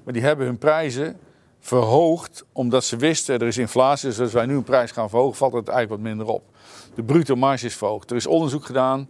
Maar 0.05 0.13
die 0.13 0.23
hebben 0.23 0.47
hun 0.47 0.59
prijzen 0.59 1.19
verhoogd 1.61 2.45
omdat 2.53 2.85
ze 2.85 2.97
wisten 2.97 3.39
er 3.39 3.47
is 3.47 3.59
inflatie. 3.59 4.09
Dus 4.09 4.21
als 4.21 4.33
wij 4.33 4.47
nu 4.47 4.57
een 4.57 4.63
prijs 4.63 4.91
gaan 4.91 5.09
verhogen, 5.09 5.37
valt 5.37 5.53
het 5.53 5.69
eigenlijk 5.69 6.03
wat 6.03 6.11
minder 6.11 6.35
op. 6.35 6.43
De 6.95 7.03
bruto 7.03 7.37
marge 7.37 7.67
is 7.67 7.77
verhoogd. 7.77 8.11
Er 8.11 8.17
is 8.17 8.27
onderzoek 8.27 8.65
gedaan 8.65 9.09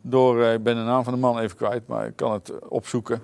door, 0.00 0.42
eh, 0.42 0.52
ik 0.52 0.62
ben 0.62 0.76
de 0.76 0.82
naam 0.82 1.04
van 1.04 1.12
de 1.12 1.18
man 1.20 1.38
even 1.38 1.56
kwijt, 1.56 1.86
maar 1.86 2.06
ik 2.06 2.16
kan 2.16 2.32
het 2.32 2.68
opzoeken. 2.68 3.22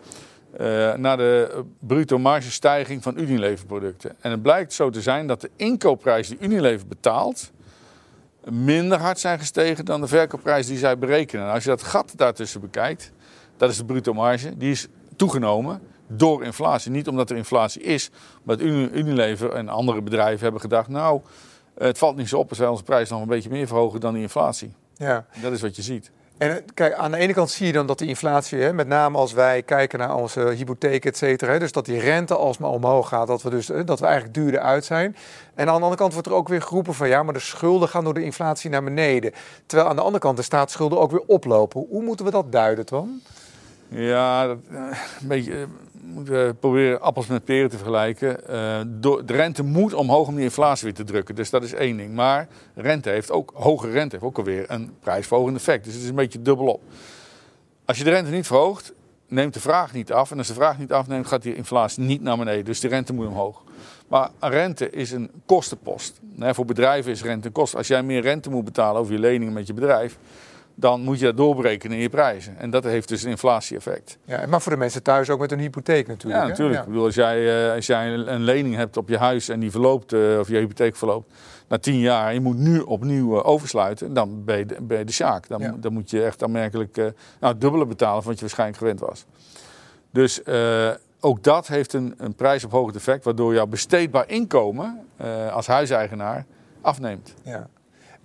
Eh, 0.56 0.94
naar 0.94 1.16
de 1.16 1.64
bruto 1.78 2.18
margestijging 2.18 3.02
van 3.02 3.18
Unilever 3.18 3.66
producten. 3.66 4.16
En 4.20 4.30
het 4.30 4.42
blijkt 4.42 4.72
zo 4.72 4.90
te 4.90 5.00
zijn 5.00 5.26
dat 5.26 5.40
de 5.40 5.50
inkoopprijs 5.56 6.28
die 6.28 6.38
Unilever 6.40 6.86
betaalt 6.86 7.52
minder 8.50 8.98
hard 8.98 9.18
zijn 9.18 9.38
gestegen 9.38 9.84
dan 9.84 10.00
de 10.00 10.06
verkoopprijs 10.06 10.66
die 10.66 10.78
zij 10.78 10.98
berekenen. 10.98 11.46
En 11.46 11.52
als 11.52 11.64
je 11.64 11.68
dat 11.68 11.82
gat 11.82 12.12
daartussen 12.16 12.60
bekijkt, 12.60 13.12
dat 13.56 13.70
is 13.70 13.76
de 13.76 13.84
bruto 13.84 14.12
marge, 14.12 14.56
die 14.56 14.70
is 14.70 14.86
toegenomen 15.16 15.80
door 16.06 16.44
inflatie. 16.44 16.90
Niet 16.90 17.08
omdat 17.08 17.30
er 17.30 17.36
inflatie 17.36 17.82
is, 17.82 18.10
maar 18.42 18.56
dat 18.56 18.66
Unilever 18.66 19.52
en 19.52 19.68
andere 19.68 20.02
bedrijven 20.02 20.42
hebben 20.42 20.60
gedacht, 20.60 20.88
nou, 20.88 21.20
het 21.74 21.98
valt 21.98 22.16
niet 22.16 22.28
zo 22.28 22.38
op 22.38 22.48
als 22.48 22.58
wij 22.58 22.68
onze 22.68 22.82
prijs 22.82 23.10
nog 23.10 23.20
een 23.20 23.28
beetje 23.28 23.50
meer 23.50 23.66
verhogen 23.66 24.00
dan 24.00 24.12
die 24.12 24.22
inflatie. 24.22 24.74
Ja. 24.94 25.26
Dat 25.42 25.52
is 25.52 25.60
wat 25.60 25.76
je 25.76 25.82
ziet. 25.82 26.10
En 26.38 26.50
eh, 26.50 26.62
kijk, 26.74 26.94
aan 26.94 27.10
de 27.10 27.16
ene 27.16 27.32
kant 27.32 27.50
zie 27.50 27.66
je 27.66 27.72
dan 27.72 27.86
dat 27.86 27.98
die 27.98 28.08
inflatie, 28.08 28.58
hè, 28.58 28.72
met 28.72 28.88
name 28.88 29.18
als 29.18 29.32
wij 29.32 29.62
kijken 29.62 29.98
naar 29.98 30.14
onze 30.14 30.40
hypotheek, 30.40 31.04
et 31.04 31.16
cetera, 31.16 31.58
dus 31.58 31.72
dat 31.72 31.84
die 31.84 32.00
rente 32.00 32.34
alsmaar 32.34 32.70
omhoog 32.70 33.08
gaat, 33.08 33.26
dat 33.26 33.42
we, 33.42 33.50
dus, 33.50 33.68
hè, 33.68 33.84
dat 33.84 34.00
we 34.00 34.04
eigenlijk 34.06 34.34
duurder 34.34 34.60
uit 34.60 34.84
zijn. 34.84 35.16
En 35.54 35.66
aan 35.66 35.66
de 35.66 35.72
andere 35.72 35.96
kant 35.96 36.12
wordt 36.12 36.28
er 36.28 36.34
ook 36.34 36.48
weer 36.48 36.62
geroepen 36.62 36.94
van 36.94 37.08
ja, 37.08 37.22
maar 37.22 37.34
de 37.34 37.40
schulden 37.40 37.88
gaan 37.88 38.04
door 38.04 38.14
de 38.14 38.24
inflatie 38.24 38.70
naar 38.70 38.84
beneden. 38.84 39.32
Terwijl 39.66 39.88
aan 39.88 39.96
de 39.96 40.02
andere 40.02 40.18
kant 40.18 40.36
de 40.36 40.42
staatsschulden 40.42 41.00
ook 41.00 41.10
weer 41.10 41.24
oplopen. 41.26 41.86
Hoe 41.88 42.02
moeten 42.02 42.24
we 42.24 42.30
dat 42.30 42.52
duiden, 42.52 42.86
Twan? 42.86 43.20
Ja, 43.88 44.44
eh, 44.44 44.56
een 45.20 45.28
beetje, 45.28 45.52
eh, 45.52 45.58
we 46.14 46.54
proberen 46.60 47.00
appels 47.00 47.26
met 47.26 47.44
peren 47.44 47.70
te 47.70 47.76
vergelijken. 47.76 48.40
Uh, 48.50 48.80
de 49.24 49.32
rente 49.34 49.62
moet 49.62 49.94
omhoog 49.94 50.28
om 50.28 50.34
die 50.34 50.44
inflatie 50.44 50.84
weer 50.84 50.94
te 50.94 51.04
drukken. 51.04 51.34
Dus 51.34 51.50
dat 51.50 51.62
is 51.62 51.72
één 51.72 51.96
ding. 51.96 52.14
Maar 52.14 52.48
rente 52.74 53.10
heeft 53.10 53.30
ook, 53.30 53.52
hoge 53.54 53.90
rente 53.90 54.14
heeft 54.14 54.28
ook 54.28 54.38
alweer 54.38 54.64
een 54.68 54.94
prijsverhogend 55.00 55.56
effect. 55.56 55.84
Dus 55.84 55.92
het 55.92 56.02
is 56.02 56.08
een 56.08 56.14
beetje 56.14 56.42
dubbelop. 56.42 56.82
Als 57.84 57.98
je 57.98 58.04
de 58.04 58.10
rente 58.10 58.30
niet 58.30 58.46
verhoogt, 58.46 58.92
neemt 59.28 59.54
de 59.54 59.60
vraag 59.60 59.92
niet 59.92 60.12
af. 60.12 60.30
En 60.30 60.38
als 60.38 60.46
de 60.46 60.54
vraag 60.54 60.78
niet 60.78 60.92
afneemt, 60.92 61.26
gaat 61.26 61.42
die 61.42 61.54
inflatie 61.54 62.02
niet 62.02 62.22
naar 62.22 62.36
beneden. 62.36 62.64
Dus 62.64 62.80
de 62.80 62.88
rente 62.88 63.12
moet 63.12 63.26
omhoog. 63.26 63.62
Maar 64.08 64.30
rente 64.40 64.90
is 64.90 65.10
een 65.10 65.30
kostenpost. 65.46 66.20
voor 66.38 66.64
bedrijven 66.64 67.12
is 67.12 67.22
rente 67.22 67.46
een 67.46 67.52
kost. 67.52 67.74
Als 67.76 67.86
jij 67.86 68.02
meer 68.02 68.22
rente 68.22 68.50
moet 68.50 68.64
betalen 68.64 69.00
over 69.00 69.12
je 69.12 69.18
leningen 69.18 69.52
met 69.52 69.66
je 69.66 69.74
bedrijf, 69.74 70.18
dan 70.78 71.00
moet 71.00 71.18
je 71.18 71.24
dat 71.24 71.36
doorberekenen 71.36 71.96
in 71.96 72.02
je 72.02 72.08
prijzen. 72.08 72.58
En 72.58 72.70
dat 72.70 72.84
heeft 72.84 73.08
dus 73.08 73.22
een 73.22 73.30
inflatie-effect. 73.30 74.18
Ja, 74.24 74.46
maar 74.46 74.60
voor 74.60 74.72
de 74.72 74.78
mensen 74.78 75.02
thuis 75.02 75.30
ook 75.30 75.40
met 75.40 75.52
een 75.52 75.58
hypotheek 75.58 76.06
natuurlijk. 76.06 76.42
Ja, 76.42 76.48
natuurlijk. 76.48 76.80
Ik 76.80 76.86
bedoel, 76.86 77.04
als 77.04 77.14
jij, 77.14 77.66
eh, 77.68 77.74
als 77.74 77.86
jij 77.86 78.12
een 78.12 78.42
lening 78.42 78.74
hebt 78.74 78.96
op 78.96 79.08
je 79.08 79.18
huis 79.18 79.48
en 79.48 79.60
die 79.60 79.70
verloopt, 79.70 80.12
eh, 80.12 80.38
of 80.38 80.48
je 80.48 80.56
hypotheek 80.56 80.96
verloopt, 80.96 81.32
na 81.68 81.78
tien 81.78 81.98
jaar, 81.98 82.34
je 82.34 82.40
moet 82.40 82.56
nu 82.56 82.80
opnieuw 82.80 83.36
uh, 83.36 83.46
oversluiten, 83.46 84.14
dan 84.14 84.44
ben 84.44 84.58
je 84.58 84.66
de, 84.66 84.76
ben 84.82 84.98
je 84.98 85.04
de 85.04 85.12
sjaak. 85.12 85.48
Dan, 85.48 85.76
dan 85.80 85.92
moet 85.92 86.10
je 86.10 86.24
echt 86.24 86.42
aanmerkelijk 86.42 87.12
nou, 87.40 87.58
dubbele 87.58 87.86
betalen 87.86 88.22
van 88.22 88.30
wat 88.30 88.34
je 88.34 88.40
waarschijnlijk 88.40 88.78
gewend 88.78 89.00
was. 89.00 89.24
Dus 90.10 90.40
ook 91.20 91.42
dat 91.42 91.66
heeft 91.66 91.92
een, 91.92 92.14
een 92.18 92.34
prijsophoogend 92.34 92.96
effect, 92.96 93.24
waardoor 93.24 93.54
jouw 93.54 93.66
besteedbaar 93.66 94.28
inkomen 94.28 95.00
als 95.52 95.66
huiseigenaar 95.66 96.46
afneemt. 96.80 97.34
Ja. 97.42 97.68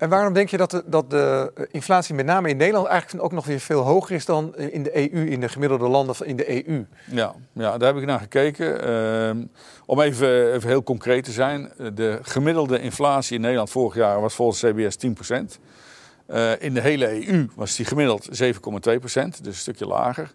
En 0.02 0.10
waarom 0.10 0.34
denk 0.34 0.50
je 0.50 0.58
dat 0.58 0.72
de, 0.72 0.84
dat 0.86 1.10
de 1.10 1.54
inflatie 1.72 2.16
met 2.16 2.26
name 2.26 2.50
in 2.50 2.58
Nederland 2.58 2.88
eigenlijk 2.88 3.24
ook 3.24 3.32
nog 3.32 3.46
weer 3.46 3.60
veel 3.60 3.82
hoger 3.82 4.16
is 4.16 4.26
dan 4.26 4.56
in 4.56 4.84
de 4.84 4.98
EU, 5.14 5.30
in 5.30 5.40
de 5.40 5.50
gemiddelde 5.50 5.88
landen 5.88 6.16
in 6.24 6.36
de 6.36 6.68
EU? 6.68 6.86
Ja, 7.06 7.36
ja 7.54 7.78
daar 7.78 7.94
heb 7.94 8.02
ik 8.02 8.08
naar 8.08 8.20
gekeken. 8.20 8.90
Uh, 9.38 9.44
om 9.86 10.02
even, 10.02 10.54
even, 10.54 10.70
heel 10.70 10.84
concreet 10.84 11.24
te 11.24 11.32
zijn. 11.32 11.72
De 11.94 12.20
gemiddelde 12.22 12.80
inflatie 12.80 13.36
in 13.36 13.42
Nederland 13.42 13.70
vorig 13.70 13.96
jaar 13.96 14.22
was 14.22 14.34
volgens 14.34 14.60
CBS 14.60 14.98
10%. 15.08 15.62
Uh, 16.28 16.62
in 16.62 16.74
de 16.74 16.82
hele 16.82 17.28
EU 17.28 17.48
was 17.56 17.76
die 17.76 17.86
gemiddeld 17.86 18.44
7,2%, 18.44 18.54
dus 19.04 19.26
een 19.44 19.54
stukje 19.54 19.88
lager. 19.88 20.34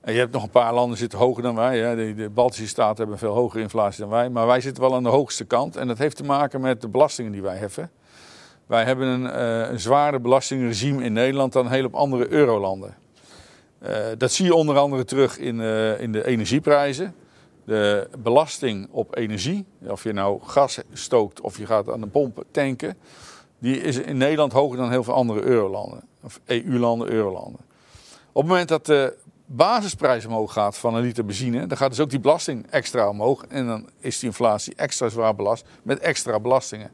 En 0.00 0.12
je 0.12 0.18
hebt 0.18 0.32
nog 0.32 0.42
een 0.42 0.50
paar 0.50 0.74
landen 0.74 0.98
zitten 0.98 1.18
hoger 1.18 1.42
dan 1.42 1.54
wij. 1.54 1.78
Hè. 1.78 1.96
De, 1.96 2.14
de, 2.14 2.30
Baltische 2.30 2.68
staten 2.68 2.96
hebben 2.96 3.18
veel 3.18 3.34
hogere 3.34 3.62
inflatie 3.62 4.00
dan 4.00 4.10
wij. 4.10 4.28
Maar 4.28 4.46
wij 4.46 4.60
zitten 4.60 4.82
wel 4.82 4.94
aan 4.94 5.02
de 5.02 5.08
hoogste 5.08 5.44
kant. 5.44 5.76
En 5.76 5.86
dat 5.86 5.98
heeft 5.98 6.16
te 6.16 6.24
maken 6.24 6.60
met 6.60 6.80
de 6.80 6.88
belastingen 6.88 7.32
die 7.32 7.42
wij 7.42 7.56
heffen. 7.56 7.90
Wij 8.70 8.84
hebben 8.84 9.06
een, 9.08 9.40
een 9.72 9.80
zwaarder 9.80 10.20
belastingregime 10.20 11.04
in 11.04 11.12
Nederland 11.12 11.52
dan 11.52 11.68
heel 11.68 11.84
op 11.84 11.94
andere 11.94 12.28
eurolanden. 12.28 12.94
Uh, 13.82 13.96
dat 14.18 14.32
zie 14.32 14.44
je 14.44 14.54
onder 14.54 14.78
andere 14.78 15.04
terug 15.04 15.38
in, 15.38 15.60
uh, 15.60 16.00
in 16.00 16.12
de 16.12 16.26
energieprijzen. 16.26 17.14
De 17.64 18.08
belasting 18.18 18.88
op 18.90 19.16
energie, 19.16 19.66
of 19.86 20.02
je 20.02 20.12
nou 20.12 20.40
gas 20.42 20.80
stookt 20.92 21.40
of 21.40 21.58
je 21.58 21.66
gaat 21.66 21.90
aan 21.90 22.00
de 22.00 22.06
pomp 22.06 22.44
tanken, 22.50 22.96
die 23.58 23.80
is 23.80 23.96
in 23.96 24.16
Nederland 24.16 24.52
hoger 24.52 24.76
dan 24.76 24.90
heel 24.90 25.04
veel 25.04 25.14
andere 25.14 25.42
eurolanden. 25.42 26.02
Of 26.22 26.40
EU-landen, 26.44 27.10
eurolanden. 27.10 27.60
Op 28.32 28.42
het 28.42 28.50
moment 28.50 28.68
dat 28.68 28.86
de 28.86 29.16
basisprijs 29.46 30.26
omhoog 30.26 30.52
gaat 30.52 30.78
van 30.78 30.94
een 30.94 31.02
liter 31.02 31.24
benzine, 31.24 31.66
dan 31.66 31.76
gaat 31.76 31.90
dus 31.90 32.00
ook 32.00 32.10
die 32.10 32.20
belasting 32.20 32.66
extra 32.70 33.08
omhoog. 33.08 33.44
En 33.48 33.66
dan 33.66 33.88
is 33.98 34.18
die 34.18 34.28
inflatie 34.28 34.74
extra 34.74 35.08
zwaar 35.08 35.34
belast 35.34 35.66
met 35.82 35.98
extra 35.98 36.40
belastingen. 36.40 36.90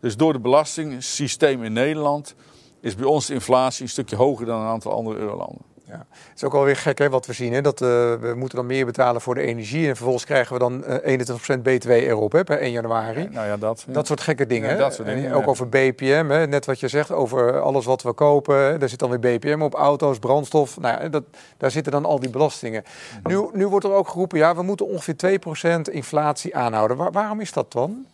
Dus 0.00 0.16
door 0.16 0.32
het 0.32 0.42
belastingssysteem 0.42 1.62
in 1.62 1.72
Nederland 1.72 2.34
is 2.80 2.94
bij 2.94 3.06
ons 3.06 3.26
de 3.26 3.34
inflatie 3.34 3.82
een 3.82 3.88
stukje 3.88 4.16
hoger 4.16 4.46
dan 4.46 4.60
een 4.60 4.66
aantal 4.66 4.92
andere 4.92 5.18
eurolanden. 5.18 5.62
Ja. 5.88 6.06
Het 6.10 6.36
is 6.36 6.44
ook 6.44 6.54
alweer 6.54 6.76
gek 6.76 6.98
hè, 6.98 7.10
wat 7.10 7.26
we 7.26 7.32
zien. 7.32 7.52
Hè? 7.52 7.60
Dat, 7.60 7.80
uh, 7.80 7.88
we 8.14 8.32
moeten 8.36 8.56
dan 8.56 8.66
meer 8.66 8.86
betalen 8.86 9.20
voor 9.20 9.34
de 9.34 9.40
energie. 9.40 9.88
En 9.88 9.94
vervolgens 9.94 10.24
krijgen 10.24 10.52
we 10.52 10.58
dan 10.58 10.84
uh, 11.04 11.56
21% 11.58 11.62
BTW 11.62 11.90
erop 11.90 12.32
hè, 12.32 12.44
per 12.44 12.58
1 12.58 12.70
januari. 12.70 13.22
Ja, 13.22 13.28
nou 13.30 13.46
ja, 13.46 13.56
dat, 13.56 13.84
ja. 13.86 13.92
dat 13.92 14.06
soort 14.06 14.20
gekke 14.20 14.46
dingen. 14.46 14.70
Ja, 14.70 14.76
dat 14.76 14.94
soort 14.94 15.08
dingen 15.08 15.30
en 15.30 15.34
ook 15.34 15.48
over 15.48 15.68
BPM, 15.68 16.26
hè? 16.28 16.46
net 16.46 16.66
wat 16.66 16.80
je 16.80 16.88
zegt, 16.88 17.12
over 17.12 17.60
alles 17.60 17.84
wat 17.84 18.02
we 18.02 18.12
kopen. 18.12 18.80
Daar 18.80 18.88
zit 18.88 18.98
dan 18.98 19.10
weer 19.10 19.38
BPM 19.38 19.62
op, 19.62 19.74
auto's, 19.74 20.18
brandstof. 20.18 20.80
Nou, 20.80 21.02
ja, 21.02 21.08
dat, 21.08 21.24
daar 21.56 21.70
zitten 21.70 21.92
dan 21.92 22.04
al 22.04 22.20
die 22.20 22.30
belastingen. 22.30 22.82
Nu, 23.22 23.48
nu 23.52 23.66
wordt 23.66 23.84
er 23.84 23.92
ook 23.92 24.08
geroepen, 24.08 24.38
ja, 24.38 24.54
we 24.54 24.62
moeten 24.62 24.86
ongeveer 24.86 25.40
2% 25.78 25.92
inflatie 25.92 26.56
aanhouden. 26.56 26.96
Waar, 26.96 27.12
waarom 27.12 27.40
is 27.40 27.52
dat 27.52 27.72
dan? 27.72 28.06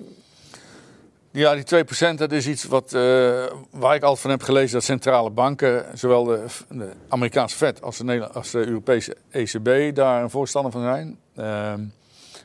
Ja, 1.32 1.54
die 1.54 1.84
2% 2.12 2.14
dat 2.14 2.32
is 2.32 2.46
iets 2.46 2.64
wat, 2.64 2.92
uh, 2.94 3.00
waar 3.70 3.94
ik 3.94 4.02
altijd 4.02 4.20
van 4.20 4.30
heb 4.30 4.42
gelezen 4.42 4.72
dat 4.72 4.84
centrale 4.84 5.30
banken, 5.30 5.84
zowel 5.94 6.24
de, 6.24 6.44
de 6.68 6.92
Amerikaanse 7.08 7.56
Fed 7.56 7.82
als 7.82 7.98
de, 7.98 8.28
als 8.28 8.50
de, 8.50 8.66
Europese 8.66 9.16
ECB, 9.30 9.94
daar 9.94 10.22
een 10.22 10.30
voorstander 10.30 10.72
van 10.72 10.82
zijn. 10.82 11.18
Uh, 11.36 11.72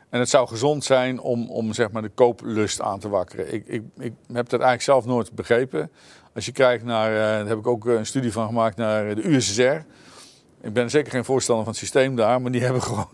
en 0.10 0.20
het 0.20 0.30
zou 0.30 0.48
gezond 0.48 0.84
zijn 0.84 1.20
om, 1.20 1.50
om 1.50 1.74
zeg 1.74 1.92
maar 1.92 2.02
de 2.02 2.12
kooplust 2.16 2.82
aan 2.82 3.00
te 3.00 3.10
wakkeren. 3.10 3.54
Ik, 3.54 3.64
ik, 3.68 3.84
ik 3.98 4.14
heb 4.34 4.50
dat 4.50 4.60
eigenlijk 4.60 4.82
zelf 4.82 5.06
nooit 5.06 5.32
begrepen. 5.32 5.92
Als 6.36 6.46
je 6.46 6.52
kijkt 6.52 6.84
naar, 6.84 7.12
uh, 7.12 7.18
daar 7.18 7.48
heb 7.48 7.58
ik 7.58 7.68
ook 7.68 7.86
een 7.86 8.06
studie 8.06 8.32
van 8.32 8.48
gemaakt 8.48 8.78
naar 8.78 9.16
de 9.16 9.30
USSR. 9.30 9.82
Ik 10.68 10.74
ben 10.74 10.90
zeker 10.90 11.12
geen 11.12 11.26
voorstander 11.26 11.64
van 11.64 11.74
het 11.74 11.82
systeem 11.82 12.16
daar, 12.16 12.42
maar 12.42 12.52
die 12.52 12.64
hebben 12.68 12.82
gewoon 12.82 13.10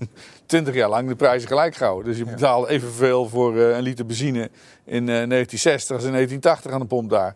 20 0.46 0.74
jaar 0.74 0.90
lang 0.90 1.08
de 1.08 1.16
prijzen 1.16 1.48
gelijk 1.48 1.76
gehouden. 1.76 2.06
Dus 2.06 2.18
je 2.18 2.26
betaalt 2.26 2.68
evenveel 2.68 3.30
voor 3.30 3.56
uh, 3.56 3.76
een 3.76 3.82
liter 3.82 4.06
benzine 4.06 4.50
in 4.84 5.02
uh, 5.02 5.06
1960 5.06 5.96
als 5.96 6.06
in 6.06 6.12
1980 6.12 6.72
aan 6.72 6.80
de 6.80 6.86
pomp 6.86 7.10
daar. 7.10 7.36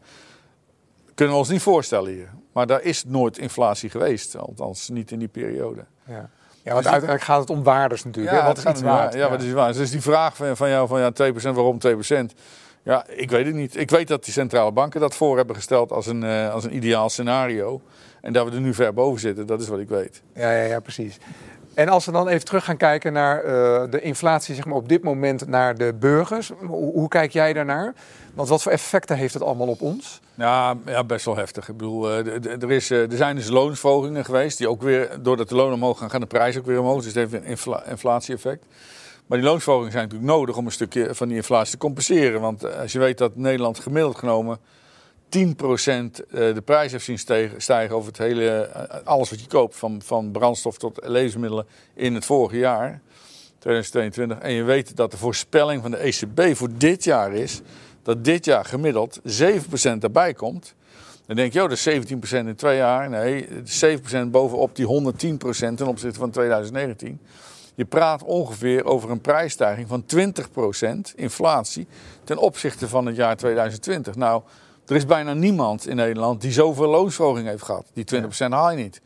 Kunnen 1.15 1.33
we 1.33 1.39
ons 1.39 1.49
niet 1.49 1.61
voorstellen 1.61 2.11
hier. 2.11 2.29
Maar 2.53 2.67
daar 2.67 2.81
is 2.81 3.03
nooit 3.05 3.37
inflatie 3.37 3.89
geweest, 3.89 4.37
althans 4.37 4.89
niet 4.89 5.11
in 5.11 5.19
die 5.19 5.27
periode. 5.27 5.85
Ja. 6.07 6.29
Ja, 6.63 6.73
want 6.73 6.83
dus 6.83 6.91
uiteindelijk 6.91 7.21
gaat 7.21 7.39
het 7.39 7.49
om 7.49 7.63
waardes 7.63 8.03
natuurlijk. 8.03 8.35
Ja, 8.35 8.45
wat 8.45 8.57
is 8.57 8.63
iets 8.63 8.81
waard? 8.81 9.13
Ja, 9.13 9.19
ja, 9.19 9.29
wat 9.29 9.41
is 9.41 9.51
waard? 9.51 9.75
Dus 9.75 9.91
die 9.91 10.01
vraag 10.01 10.35
van, 10.35 10.57
van 10.57 10.69
jou 10.69 10.87
van 10.87 10.99
ja, 10.99 11.11
2%, 11.11 11.33
waarom 11.41 11.77
2%? 11.87 12.35
Ja, 12.83 13.05
ik 13.07 13.29
weet 13.29 13.45
het 13.45 13.55
niet. 13.55 13.77
Ik 13.77 13.89
weet 13.89 14.07
dat 14.07 14.23
die 14.23 14.33
centrale 14.33 14.71
banken 14.71 14.99
dat 14.99 15.15
voor 15.15 15.37
hebben 15.37 15.55
gesteld 15.55 15.91
als 15.91 16.05
een, 16.07 16.23
uh, 16.23 16.53
als 16.53 16.63
een 16.63 16.75
ideaal 16.75 17.09
scenario. 17.09 17.81
En 18.27 18.33
dat 18.33 18.49
we 18.49 18.55
er 18.55 18.61
nu 18.61 18.73
ver 18.73 18.93
boven 18.93 19.19
zitten, 19.19 19.45
dat 19.45 19.61
is 19.61 19.67
wat 19.67 19.79
ik 19.79 19.89
weet. 19.89 20.21
Ja, 20.33 20.51
ja, 20.51 20.63
ja 20.63 20.79
precies. 20.79 21.17
En 21.73 21.89
als 21.89 22.05
we 22.05 22.11
dan 22.11 22.27
even 22.27 22.45
terug 22.45 22.65
gaan 22.65 22.77
kijken 22.77 23.13
naar 23.13 23.45
uh, 23.45 23.51
de 23.89 24.01
inflatie 24.01 24.55
zeg 24.55 24.65
maar, 24.65 24.75
op 24.75 24.89
dit 24.89 25.03
moment 25.03 25.47
naar 25.47 25.77
de 25.77 25.93
burgers. 25.99 26.51
Hoe, 26.65 26.91
hoe, 26.91 27.07
kijk 27.07 27.31
jij 27.31 27.53
daarnaar? 27.53 27.93
Want 28.33 28.49
wat 28.49 28.61
voor 28.61 28.71
effecten 28.71 29.17
heeft 29.17 29.33
het 29.33 29.43
allemaal 29.43 29.67
op 29.67 29.81
ons? 29.81 30.21
Ja, 30.33 30.77
ja 30.85 31.03
best 31.03 31.25
wel 31.25 31.35
heftig. 31.35 31.69
Ik 31.69 31.77
bedoel, 31.77 32.09
uh, 32.09 32.61
er, 32.61 32.71
is, 32.71 32.91
uh, 32.91 33.11
er 33.11 33.17
zijn 33.17 33.35
dus 33.35 33.49
loonsverhogingen 33.49 34.25
geweest. 34.25 34.57
Die 34.57 34.69
ook 34.69 34.81
weer, 34.81 35.09
doordat 35.21 35.49
de 35.49 35.55
lonen 35.55 35.73
omhoog 35.73 35.97
gaan, 35.97 36.09
gaan 36.09 36.21
de 36.21 36.27
prijzen 36.27 36.61
ook 36.61 36.67
weer 36.67 36.79
omhoog. 36.79 37.03
Dus 37.03 37.05
het 37.05 37.15
heeft 37.15 37.33
een 37.33 37.49
infla 37.49 37.85
inflatie-effect. 37.85 38.65
Maar 39.27 39.37
die 39.37 39.47
loonsverhogingen 39.47 39.91
zijn 39.91 40.03
natuurlijk 40.03 40.31
nodig 40.31 40.57
om 40.57 40.65
een 40.65 40.71
stukje 40.71 41.15
van 41.15 41.27
die 41.27 41.37
inflatie 41.37 41.71
te 41.71 41.77
compenseren. 41.77 42.41
Want 42.41 42.75
als 42.77 42.91
je 42.91 42.99
weet 42.99 43.17
dat 43.17 43.35
Nederland 43.35 43.79
gemiddeld 43.79 44.17
genomen 44.17 44.59
10% 45.29 45.29
eh, 45.29 46.53
de 46.53 46.61
prijs 46.65 46.91
heeft 46.91 47.05
zien 47.05 47.19
stijgen 47.57 47.95
over 47.95 48.07
het 48.07 48.17
hele, 48.17 48.49
eh, 48.49 49.05
alles 49.05 49.29
wat 49.29 49.39
je 49.39 49.47
koopt, 49.47 49.75
van, 49.75 50.01
van 50.01 50.31
brandstof 50.31 50.77
tot 50.77 50.99
levensmiddelen 51.03 51.65
in 51.93 52.13
het 52.13 52.25
vorige 52.25 52.57
jaar, 52.57 53.01
2022. 53.59 54.39
En 54.39 54.51
je 54.51 54.63
weet 54.63 54.95
dat 54.95 55.11
de 55.11 55.17
voorspelling 55.17 55.81
van 55.81 55.91
de 55.91 55.97
ECB 55.97 56.55
voor 56.55 56.69
dit 56.77 57.03
jaar 57.03 57.33
is 57.33 57.61
dat 58.03 58.23
dit 58.23 58.45
jaar 58.45 58.65
gemiddeld 58.65 59.19
7% 59.23 60.03
erbij 60.03 60.33
komt. 60.33 60.75
Dan 61.25 61.35
denk 61.35 61.53
je, 61.53 61.63
oh, 61.63 61.69
dat 61.69 61.77
is 61.77 61.89
17% 61.89 62.47
in 62.47 62.55
twee 62.55 62.77
jaar. 62.77 63.09
Nee, 63.09 63.47
7% 64.27 64.27
bovenop 64.27 64.75
die 64.75 64.85
110% 64.85 65.73
ten 65.75 65.87
opzichte 65.87 66.19
van 66.19 66.31
2019. 66.31 67.19
Je 67.75 67.85
praat 67.85 68.23
ongeveer 68.23 68.85
over 68.85 69.09
een 69.09 69.21
prijsstijging 69.21 69.87
van 69.87 70.03
20% 71.11 71.15
inflatie 71.15 71.87
ten 72.23 72.37
opzichte 72.37 72.87
van 72.87 73.05
het 73.05 73.15
jaar 73.15 73.35
2020. 73.35 74.15
Nou, 74.15 74.41
er 74.87 74.95
is 74.95 75.05
bijna 75.05 75.33
niemand 75.33 75.87
in 75.87 75.95
Nederland 75.95 76.41
die 76.41 76.51
zoveel 76.51 76.87
loonsverhoging 76.87 77.47
heeft 77.47 77.63
gehad. 77.63 77.85
Die 77.93 78.05
20% 78.15 78.27
haal 78.49 78.71
je 78.71 78.77
niet. 78.77 79.01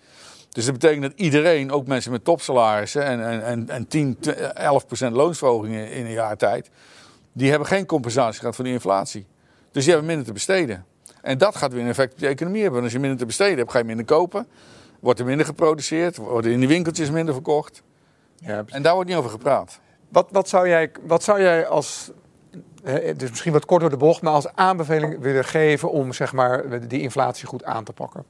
Dus 0.50 0.66
dat 0.66 0.74
betekent 0.74 1.02
dat 1.02 1.12
iedereen, 1.16 1.72
ook 1.72 1.88
mensen 1.88 2.12
met 2.12 2.24
topsalarissen 2.24 3.04
en, 3.04 3.44
en, 3.44 3.70
en 3.70 3.88
10, 3.88 4.18
11% 4.18 5.12
loonsverhogingen 5.12 5.92
in 5.92 6.06
een 6.06 6.12
jaar 6.12 6.38
tijd, 6.38 6.70
die 7.34 7.50
hebben 7.50 7.68
geen 7.68 7.86
compensatie 7.86 8.40
gehad 8.40 8.56
voor 8.56 8.64
die 8.64 8.74
inflatie. 8.74 9.26
Dus 9.72 9.84
die 9.84 9.94
hebben 9.94 10.10
minder 10.10 10.26
te 10.26 10.34
besteden. 10.34 10.86
En 11.22 11.38
dat 11.38 11.56
gaat 11.56 11.74
weer 11.74 11.82
een 11.82 11.88
effect 11.88 12.14
op 12.14 12.20
de 12.20 12.28
economie 12.28 12.62
hebben. 12.62 12.82
Want 12.82 12.84
als 12.84 12.94
je 12.94 13.00
minder 13.00 13.20
te 13.20 13.26
besteden 13.26 13.58
hebt, 13.58 13.72
ga 13.72 13.78
je 13.78 13.84
minder 13.84 14.06
kopen. 14.06 14.48
Wordt 15.00 15.20
er 15.20 15.26
minder 15.26 15.46
geproduceerd, 15.46 16.18
worden 16.18 16.52
in 16.52 16.60
de 16.60 16.68
winkeltjes 16.68 17.10
minder 17.10 17.34
verkocht. 17.34 17.84
Ja, 18.36 18.64
en 18.68 18.82
daar 18.82 18.94
wordt 18.94 19.10
niet 19.10 19.18
over 19.18 19.30
gepraat. 19.30 19.80
Wat, 20.10 20.28
wat, 20.32 20.50
zou 20.50 20.68
jij, 20.68 20.92
wat 21.02 21.24
zou 21.24 21.42
jij 21.42 21.68
als 21.68 22.12
dus 23.18 23.30
misschien 23.30 23.52
wat 23.52 23.66
kort 23.66 23.82
door 23.82 23.90
de 23.90 23.98
bocht, 23.98 24.22
maar 24.22 24.34
als 24.34 24.54
aanbeveling 24.56 25.20
willen 25.20 25.46
geven 25.46 25.92
om 25.92 26.14
zeg 26.14 26.34
maar, 26.34 26.88
die 26.88 27.02
inflatie 27.02 27.48
goed 27.48 27.64
aan 27.64 27.84
te 27.84 27.94
pakken? 27.94 28.26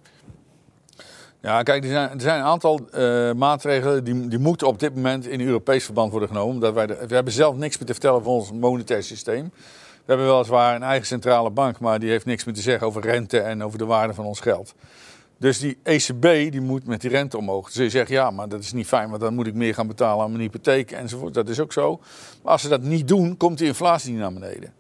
Ja, 1.42 1.64
kijk, 1.64 1.84
er 1.84 1.90
zijn, 1.90 2.10
er 2.10 2.22
zijn 2.22 2.40
een 2.40 2.46
aantal 2.46 2.80
uh, 2.94 3.32
maatregelen 3.32 4.04
die, 4.04 4.28
die 4.28 4.40
moeten 4.40 4.68
op 4.68 4.80
dit 4.80 4.96
moment 4.96 5.28
in 5.28 5.42
Europees 5.42 5.86
verband 5.86 6.12
worden 6.12 6.30
genomen. 6.30 6.60
Dat 6.60 6.74
wij 6.74 6.88
we 6.88 7.14
hebben 7.16 7.34
zelf 7.34 7.56
niks 7.56 7.78
meer 7.78 7.88
te 7.88 7.94
vertellen 7.94 8.18
over 8.18 8.32
ons 8.32 8.52
monetair 8.52 9.04
systeem. 9.04 9.52
We 10.06 10.18
hebben 10.18 10.26
weliswaar 10.26 10.76
een 10.76 10.84
eigen 10.84 11.08
centrale 11.08 11.50
bank, 11.50 11.80
maar 11.80 12.00
die 12.00 12.10
heeft 12.10 12.26
niks 12.26 12.44
meer 12.44 12.56
te 12.56 12.62
zeggen 12.62 12.88
over 12.88 13.02
rente 13.02 13.40
en 13.40 13.64
over 13.64 13.78
de 13.78 13.86
waarde 13.86 14.14
van 14.14 14.26
ons 14.26 14.40
geld. 14.40 14.74
Dus 15.42 15.60
die 15.60 15.78
ECB 15.84 16.22
die 16.52 16.62
moet 16.62 16.86
met 16.86 17.02
die 17.02 17.10
rente 17.10 17.38
omhoog. 17.38 17.66
Dus 17.66 17.76
je 17.76 17.90
zegt 17.90 18.10
ja, 18.10 18.32
maar 18.32 18.50
dat 18.50 18.60
is 18.60 18.72
niet 18.72 18.88
fijn, 18.88 19.10
want 19.10 19.22
dan 19.22 19.34
moet 19.34 19.48
ik 19.48 19.54
meer 19.54 19.74
gaan 19.74 19.88
betalen 19.88 20.24
aan 20.24 20.32
mijn 20.32 20.44
hypotheek 20.44 20.92
enzovoort. 20.92 21.34
Dat 21.34 21.50
is 21.50 21.60
ook 21.60 21.74
zo. 21.74 22.00
Maar 22.44 22.52
als 22.52 22.62
ze 22.62 22.70
dat 22.70 22.82
niet 22.82 23.08
doen, 23.08 23.38
komt 23.38 23.58
die 23.58 23.68
inflatie 23.68 24.12
niet 24.12 24.20
naar 24.20 24.34
beneden. 24.34 24.74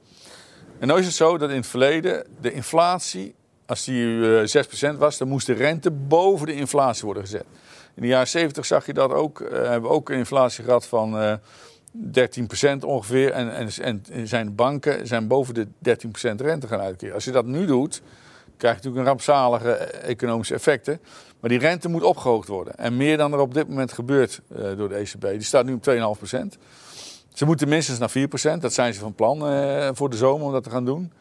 En 0.79 0.87
nu 0.87 0.93
is 0.93 1.05
het 1.05 1.13
zo 1.13 1.37
dat 1.37 1.49
in 1.49 1.55
het 1.55 1.67
verleden 1.67 2.25
de 2.41 2.53
inflatie, 2.53 3.35
als 3.65 3.83
die 3.83 4.05
uh, 4.05 4.93
6% 4.93 4.97
was, 4.97 5.17
dan 5.17 5.27
moest 5.27 5.45
de 5.45 5.53
rente 5.53 5.91
boven 5.91 6.47
de 6.47 6.53
inflatie 6.53 7.05
worden 7.05 7.23
gezet. 7.23 7.45
In 7.95 8.01
de 8.01 8.07
jaren 8.07 8.27
70 8.27 8.65
zag 8.65 8.85
je 8.85 8.93
dat 8.93 9.11
ook. 9.11 9.39
Uh, 9.39 9.49
hebben 9.51 9.81
we 9.81 9.95
ook 9.95 10.09
een 10.09 10.17
inflatie 10.17 10.63
gehad 10.63 10.85
van 10.85 11.21
uh, 11.21 11.33
13% 12.73 12.79
ongeveer. 12.79 13.31
En, 13.31 13.55
en, 13.55 14.03
en 14.11 14.27
zijn 14.27 14.55
banken 14.55 15.07
zijn 15.07 15.27
boven 15.27 15.53
de 15.53 15.67
13% 15.67 16.35
rente 16.35 16.67
gaan 16.67 16.79
uitkeren. 16.79 17.15
Als 17.15 17.23
je 17.23 17.31
dat 17.31 17.45
nu 17.45 17.65
doet, 17.65 18.01
krijg 18.61 18.75
je 18.75 18.89
natuurlijk 18.89 18.97
een 18.97 19.05
rampzalige 19.05 19.71
economische 20.01 20.53
effecten. 20.53 21.01
Maar 21.39 21.49
die 21.49 21.59
rente 21.59 21.89
moet 21.89 22.03
opgehoogd 22.03 22.47
worden. 22.47 22.75
En 22.75 22.97
meer 22.97 23.17
dan 23.17 23.33
er 23.33 23.39
op 23.39 23.53
dit 23.53 23.67
moment 23.67 23.93
gebeurt 23.93 24.41
uh, 24.51 24.77
door 24.77 24.89
de 24.89 24.95
ECB. 24.95 25.21
Die 25.21 25.43
staat 25.43 25.65
nu 25.65 25.73
op 25.73 25.89
2,5%. 25.89 26.59
Ze 27.33 27.45
moeten 27.45 27.69
minstens 27.69 27.99
naar 27.99 28.57
4%. 28.57 28.59
Dat 28.59 28.73
zijn 28.73 28.93
ze 28.93 28.99
van 28.99 29.13
plan 29.13 29.51
uh, 29.51 29.89
voor 29.93 30.09
de 30.09 30.17
zomer 30.17 30.45
om 30.45 30.51
dat 30.51 30.63
te 30.63 30.69
gaan 30.69 30.85
doen. 30.85 31.11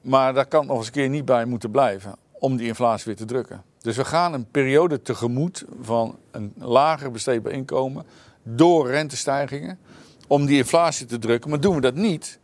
Maar 0.00 0.34
daar 0.34 0.46
kan 0.46 0.66
nog 0.66 0.76
eens 0.76 0.86
een 0.86 0.92
keer 0.92 1.08
niet 1.08 1.24
bij 1.24 1.44
moeten 1.44 1.70
blijven. 1.70 2.16
Om 2.32 2.56
die 2.56 2.66
inflatie 2.66 3.04
weer 3.04 3.16
te 3.16 3.24
drukken. 3.24 3.62
Dus 3.80 3.96
we 3.96 4.04
gaan 4.04 4.32
een 4.32 4.50
periode 4.50 5.02
tegemoet 5.02 5.64
van 5.80 6.18
een 6.30 6.52
lager 6.58 7.10
besteedbaar 7.10 7.52
inkomen. 7.52 8.06
Door 8.42 8.90
rentestijgingen. 8.90 9.78
Om 10.26 10.46
die 10.46 10.56
inflatie 10.56 11.06
te 11.06 11.18
drukken. 11.18 11.50
Maar 11.50 11.60
doen 11.60 11.74
we 11.74 11.80
dat 11.80 11.94
niet 11.94 12.38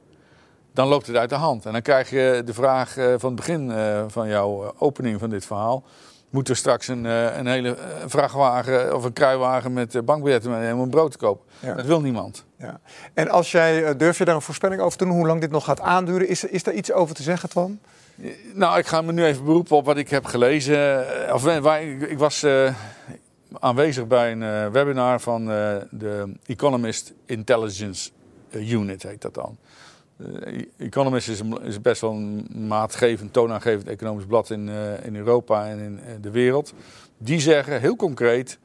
dan 0.72 0.88
loopt 0.88 1.06
het 1.06 1.16
uit 1.16 1.28
de 1.28 1.34
hand. 1.34 1.66
En 1.66 1.72
dan 1.72 1.82
krijg 1.82 2.10
je 2.10 2.42
de 2.44 2.54
vraag 2.54 2.92
van 2.92 3.30
het 3.30 3.34
begin 3.34 3.72
van 4.08 4.28
jouw 4.28 4.74
opening 4.78 5.20
van 5.20 5.30
dit 5.30 5.46
verhaal. 5.46 5.84
Moet 6.30 6.48
er 6.48 6.56
straks 6.56 6.88
een, 6.88 7.04
een 7.04 7.46
hele 7.46 7.76
vrachtwagen 8.06 8.96
of 8.96 9.04
een 9.04 9.12
kruiwagen 9.12 9.72
met 9.72 10.04
bankbiljetten 10.04 10.50
meenemen 10.50 10.82
om 10.82 10.90
brood 10.90 11.12
te 11.12 11.18
kopen? 11.18 11.44
Ja. 11.60 11.74
Dat 11.74 11.86
wil 11.86 12.00
niemand. 12.00 12.44
Ja. 12.56 12.80
En 13.14 13.28
als 13.28 13.50
jij, 13.50 13.96
durf 13.96 14.18
je 14.18 14.24
daar 14.24 14.34
een 14.34 14.42
voorspelling 14.42 14.80
over 14.80 14.98
te 14.98 15.04
doen 15.04 15.14
hoe 15.14 15.26
lang 15.26 15.40
dit 15.40 15.50
nog 15.50 15.64
gaat 15.64 15.80
aanduren? 15.80 16.28
Is, 16.28 16.44
is 16.44 16.62
daar 16.62 16.74
iets 16.74 16.92
over 16.92 17.14
te 17.14 17.22
zeggen, 17.22 17.48
Twan? 17.48 17.78
Nou, 18.54 18.78
ik 18.78 18.86
ga 18.86 19.02
me 19.02 19.12
nu 19.12 19.24
even 19.24 19.44
beroepen 19.44 19.76
op 19.76 19.84
wat 19.84 19.96
ik 19.96 20.10
heb 20.10 20.24
gelezen. 20.24 21.04
Of, 21.32 21.42
waar, 21.42 21.82
ik, 21.82 22.02
ik 22.02 22.18
was 22.18 22.44
uh, 22.44 22.74
aanwezig 23.60 24.06
bij 24.06 24.32
een 24.32 24.42
uh, 24.42 24.66
webinar 24.66 25.20
van 25.20 25.42
uh, 25.42 25.74
de 25.90 26.32
Economist 26.46 27.12
Intelligence 27.26 28.10
Unit, 28.50 29.02
heet 29.02 29.22
dat 29.22 29.34
dan. 29.34 29.56
Uh, 30.22 30.64
Economist 30.76 31.28
is, 31.28 31.80
best 31.80 32.00
wel 32.00 32.10
een 32.10 32.48
maatgevend, 32.68 33.32
toonaangevend 33.32 33.88
economisch 33.88 34.24
blad 34.24 34.50
in, 34.50 34.68
uh, 34.68 35.04
in 35.04 35.16
Europa 35.16 35.66
en 35.66 35.78
in 35.78 35.92
uh, 35.92 36.14
de 36.20 36.30
wereld. 36.30 36.74
Die 37.18 37.40
zeggen, 37.40 37.80
heel 37.80 37.96
concreet, 37.96 38.58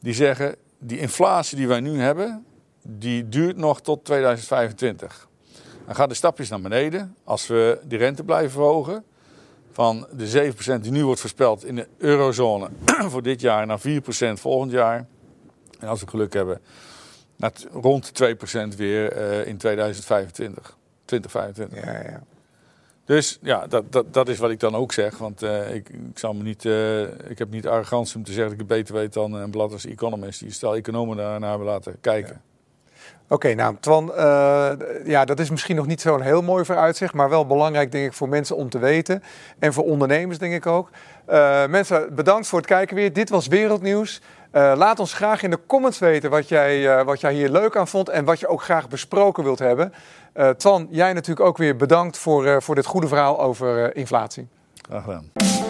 die 0.00 0.14
zeggen, 0.14 0.54
die 0.78 0.98
inflatie 0.98 1.56
die 1.56 1.68
wij 1.68 1.80
nu 1.80 2.00
hebben, 2.00 2.44
die 2.82 3.28
duurt 3.28 3.56
nog 3.56 3.80
tot 3.80 4.04
2025. 4.04 5.28
Dan 5.86 5.94
gaan 5.94 6.08
de 6.08 6.14
stapjes 6.14 6.48
naar 6.48 6.60
beneden 6.60 7.14
als 7.24 7.46
we 7.46 7.80
die 7.84 7.98
rente 7.98 8.24
blijven 8.24 8.50
verhogen. 8.50 9.04
Van 9.72 10.06
de 10.16 10.52
7% 10.78 10.80
die 10.80 10.92
nu 10.92 11.04
wordt 11.04 11.20
voorspeld 11.20 11.64
in 11.64 11.76
de 11.76 11.86
eurozone 11.98 12.68
voor 13.12 13.22
dit 13.22 13.40
jaar 13.40 13.66
naar 13.66 13.80
4% 13.80 13.82
volgend 14.32 14.72
jaar. 14.72 15.06
En 15.78 15.88
als 15.88 16.00
we 16.00 16.08
geluk 16.08 16.32
hebben, 16.32 16.60
naar 17.36 17.52
rond 17.72 18.12
2% 18.24 18.76
weer 18.76 19.16
uh, 19.16 19.46
in 19.46 19.56
2025. 19.56 20.76
2025. 21.04 21.84
Ja, 21.84 22.10
ja. 22.10 22.22
Dus 23.04 23.38
ja, 23.42 23.66
dat, 23.66 23.92
dat, 23.92 24.12
dat 24.12 24.28
is 24.28 24.38
wat 24.38 24.50
ik 24.50 24.60
dan 24.60 24.74
ook 24.74 24.92
zeg. 24.92 25.18
Want 25.18 25.42
uh, 25.42 25.74
ik, 25.74 25.88
ik, 25.88 26.18
zal 26.18 26.34
me 26.34 26.42
niet, 26.42 26.64
uh, 26.64 27.02
ik 27.02 27.38
heb 27.38 27.50
niet 27.50 27.66
arrogantie 27.66 28.16
om 28.16 28.24
te 28.24 28.32
zeggen 28.32 28.50
dat 28.50 28.60
ik 28.60 28.68
het 28.68 28.78
beter 28.78 28.94
weet 28.94 29.12
dan 29.12 29.32
een 29.32 29.50
blad 29.50 29.72
als 29.72 29.86
Economist. 29.86 30.40
Die 30.40 30.52
stel 30.52 30.76
economen 30.76 31.16
daarnaar 31.16 31.48
hebben 31.48 31.68
laten 31.68 31.96
kijken. 32.00 32.32
Ja. 32.34 32.52
Oké, 33.24 33.34
okay, 33.34 33.52
nou 33.52 33.76
Twan, 33.80 34.12
uh, 34.16 34.72
ja, 35.04 35.24
dat 35.24 35.40
is 35.40 35.50
misschien 35.50 35.76
nog 35.76 35.86
niet 35.86 36.00
zo'n 36.00 36.20
heel 36.20 36.42
mooi 36.42 36.64
vooruitzicht, 36.64 37.14
maar 37.14 37.28
wel 37.28 37.46
belangrijk 37.46 37.92
denk 37.92 38.06
ik 38.06 38.12
voor 38.12 38.28
mensen 38.28 38.56
om 38.56 38.70
te 38.70 38.78
weten. 38.78 39.22
En 39.58 39.72
voor 39.72 39.84
ondernemers 39.84 40.38
denk 40.38 40.54
ik 40.54 40.66
ook. 40.66 40.90
Mensen, 41.68 42.14
bedankt 42.14 42.46
voor 42.46 42.58
het 42.58 42.68
kijken 42.68 42.96
weer. 42.96 43.12
Dit 43.12 43.28
was 43.28 43.46
Wereldnieuws. 43.46 44.20
Uh, 44.54 44.72
laat 44.76 45.00
ons 45.00 45.12
graag 45.12 45.42
in 45.42 45.50
de 45.50 45.58
comments 45.66 45.98
weten 45.98 46.30
wat 46.30 46.48
jij, 46.48 47.04
wat 47.04 47.20
jij 47.20 47.32
hier 47.32 47.48
leuk 47.48 47.76
aan 47.76 47.88
vond 47.88 48.08
en 48.08 48.24
wat 48.24 48.40
je 48.40 48.48
ook 48.48 48.62
graag 48.62 48.88
besproken 48.88 49.44
wilt 49.44 49.58
hebben. 49.58 49.92
Twan, 50.56 50.86
jij 50.90 51.12
natuurlijk 51.12 51.46
ook 51.46 51.56
weer 51.58 51.76
bedankt 51.76 52.18
voor, 52.18 52.62
voor 52.62 52.74
dit 52.74 52.86
goede 52.86 53.08
verhaal 53.08 53.40
over 53.40 53.96
inflatie. 53.96 54.48
Graag 54.88 55.04
gedaan. 55.04 55.63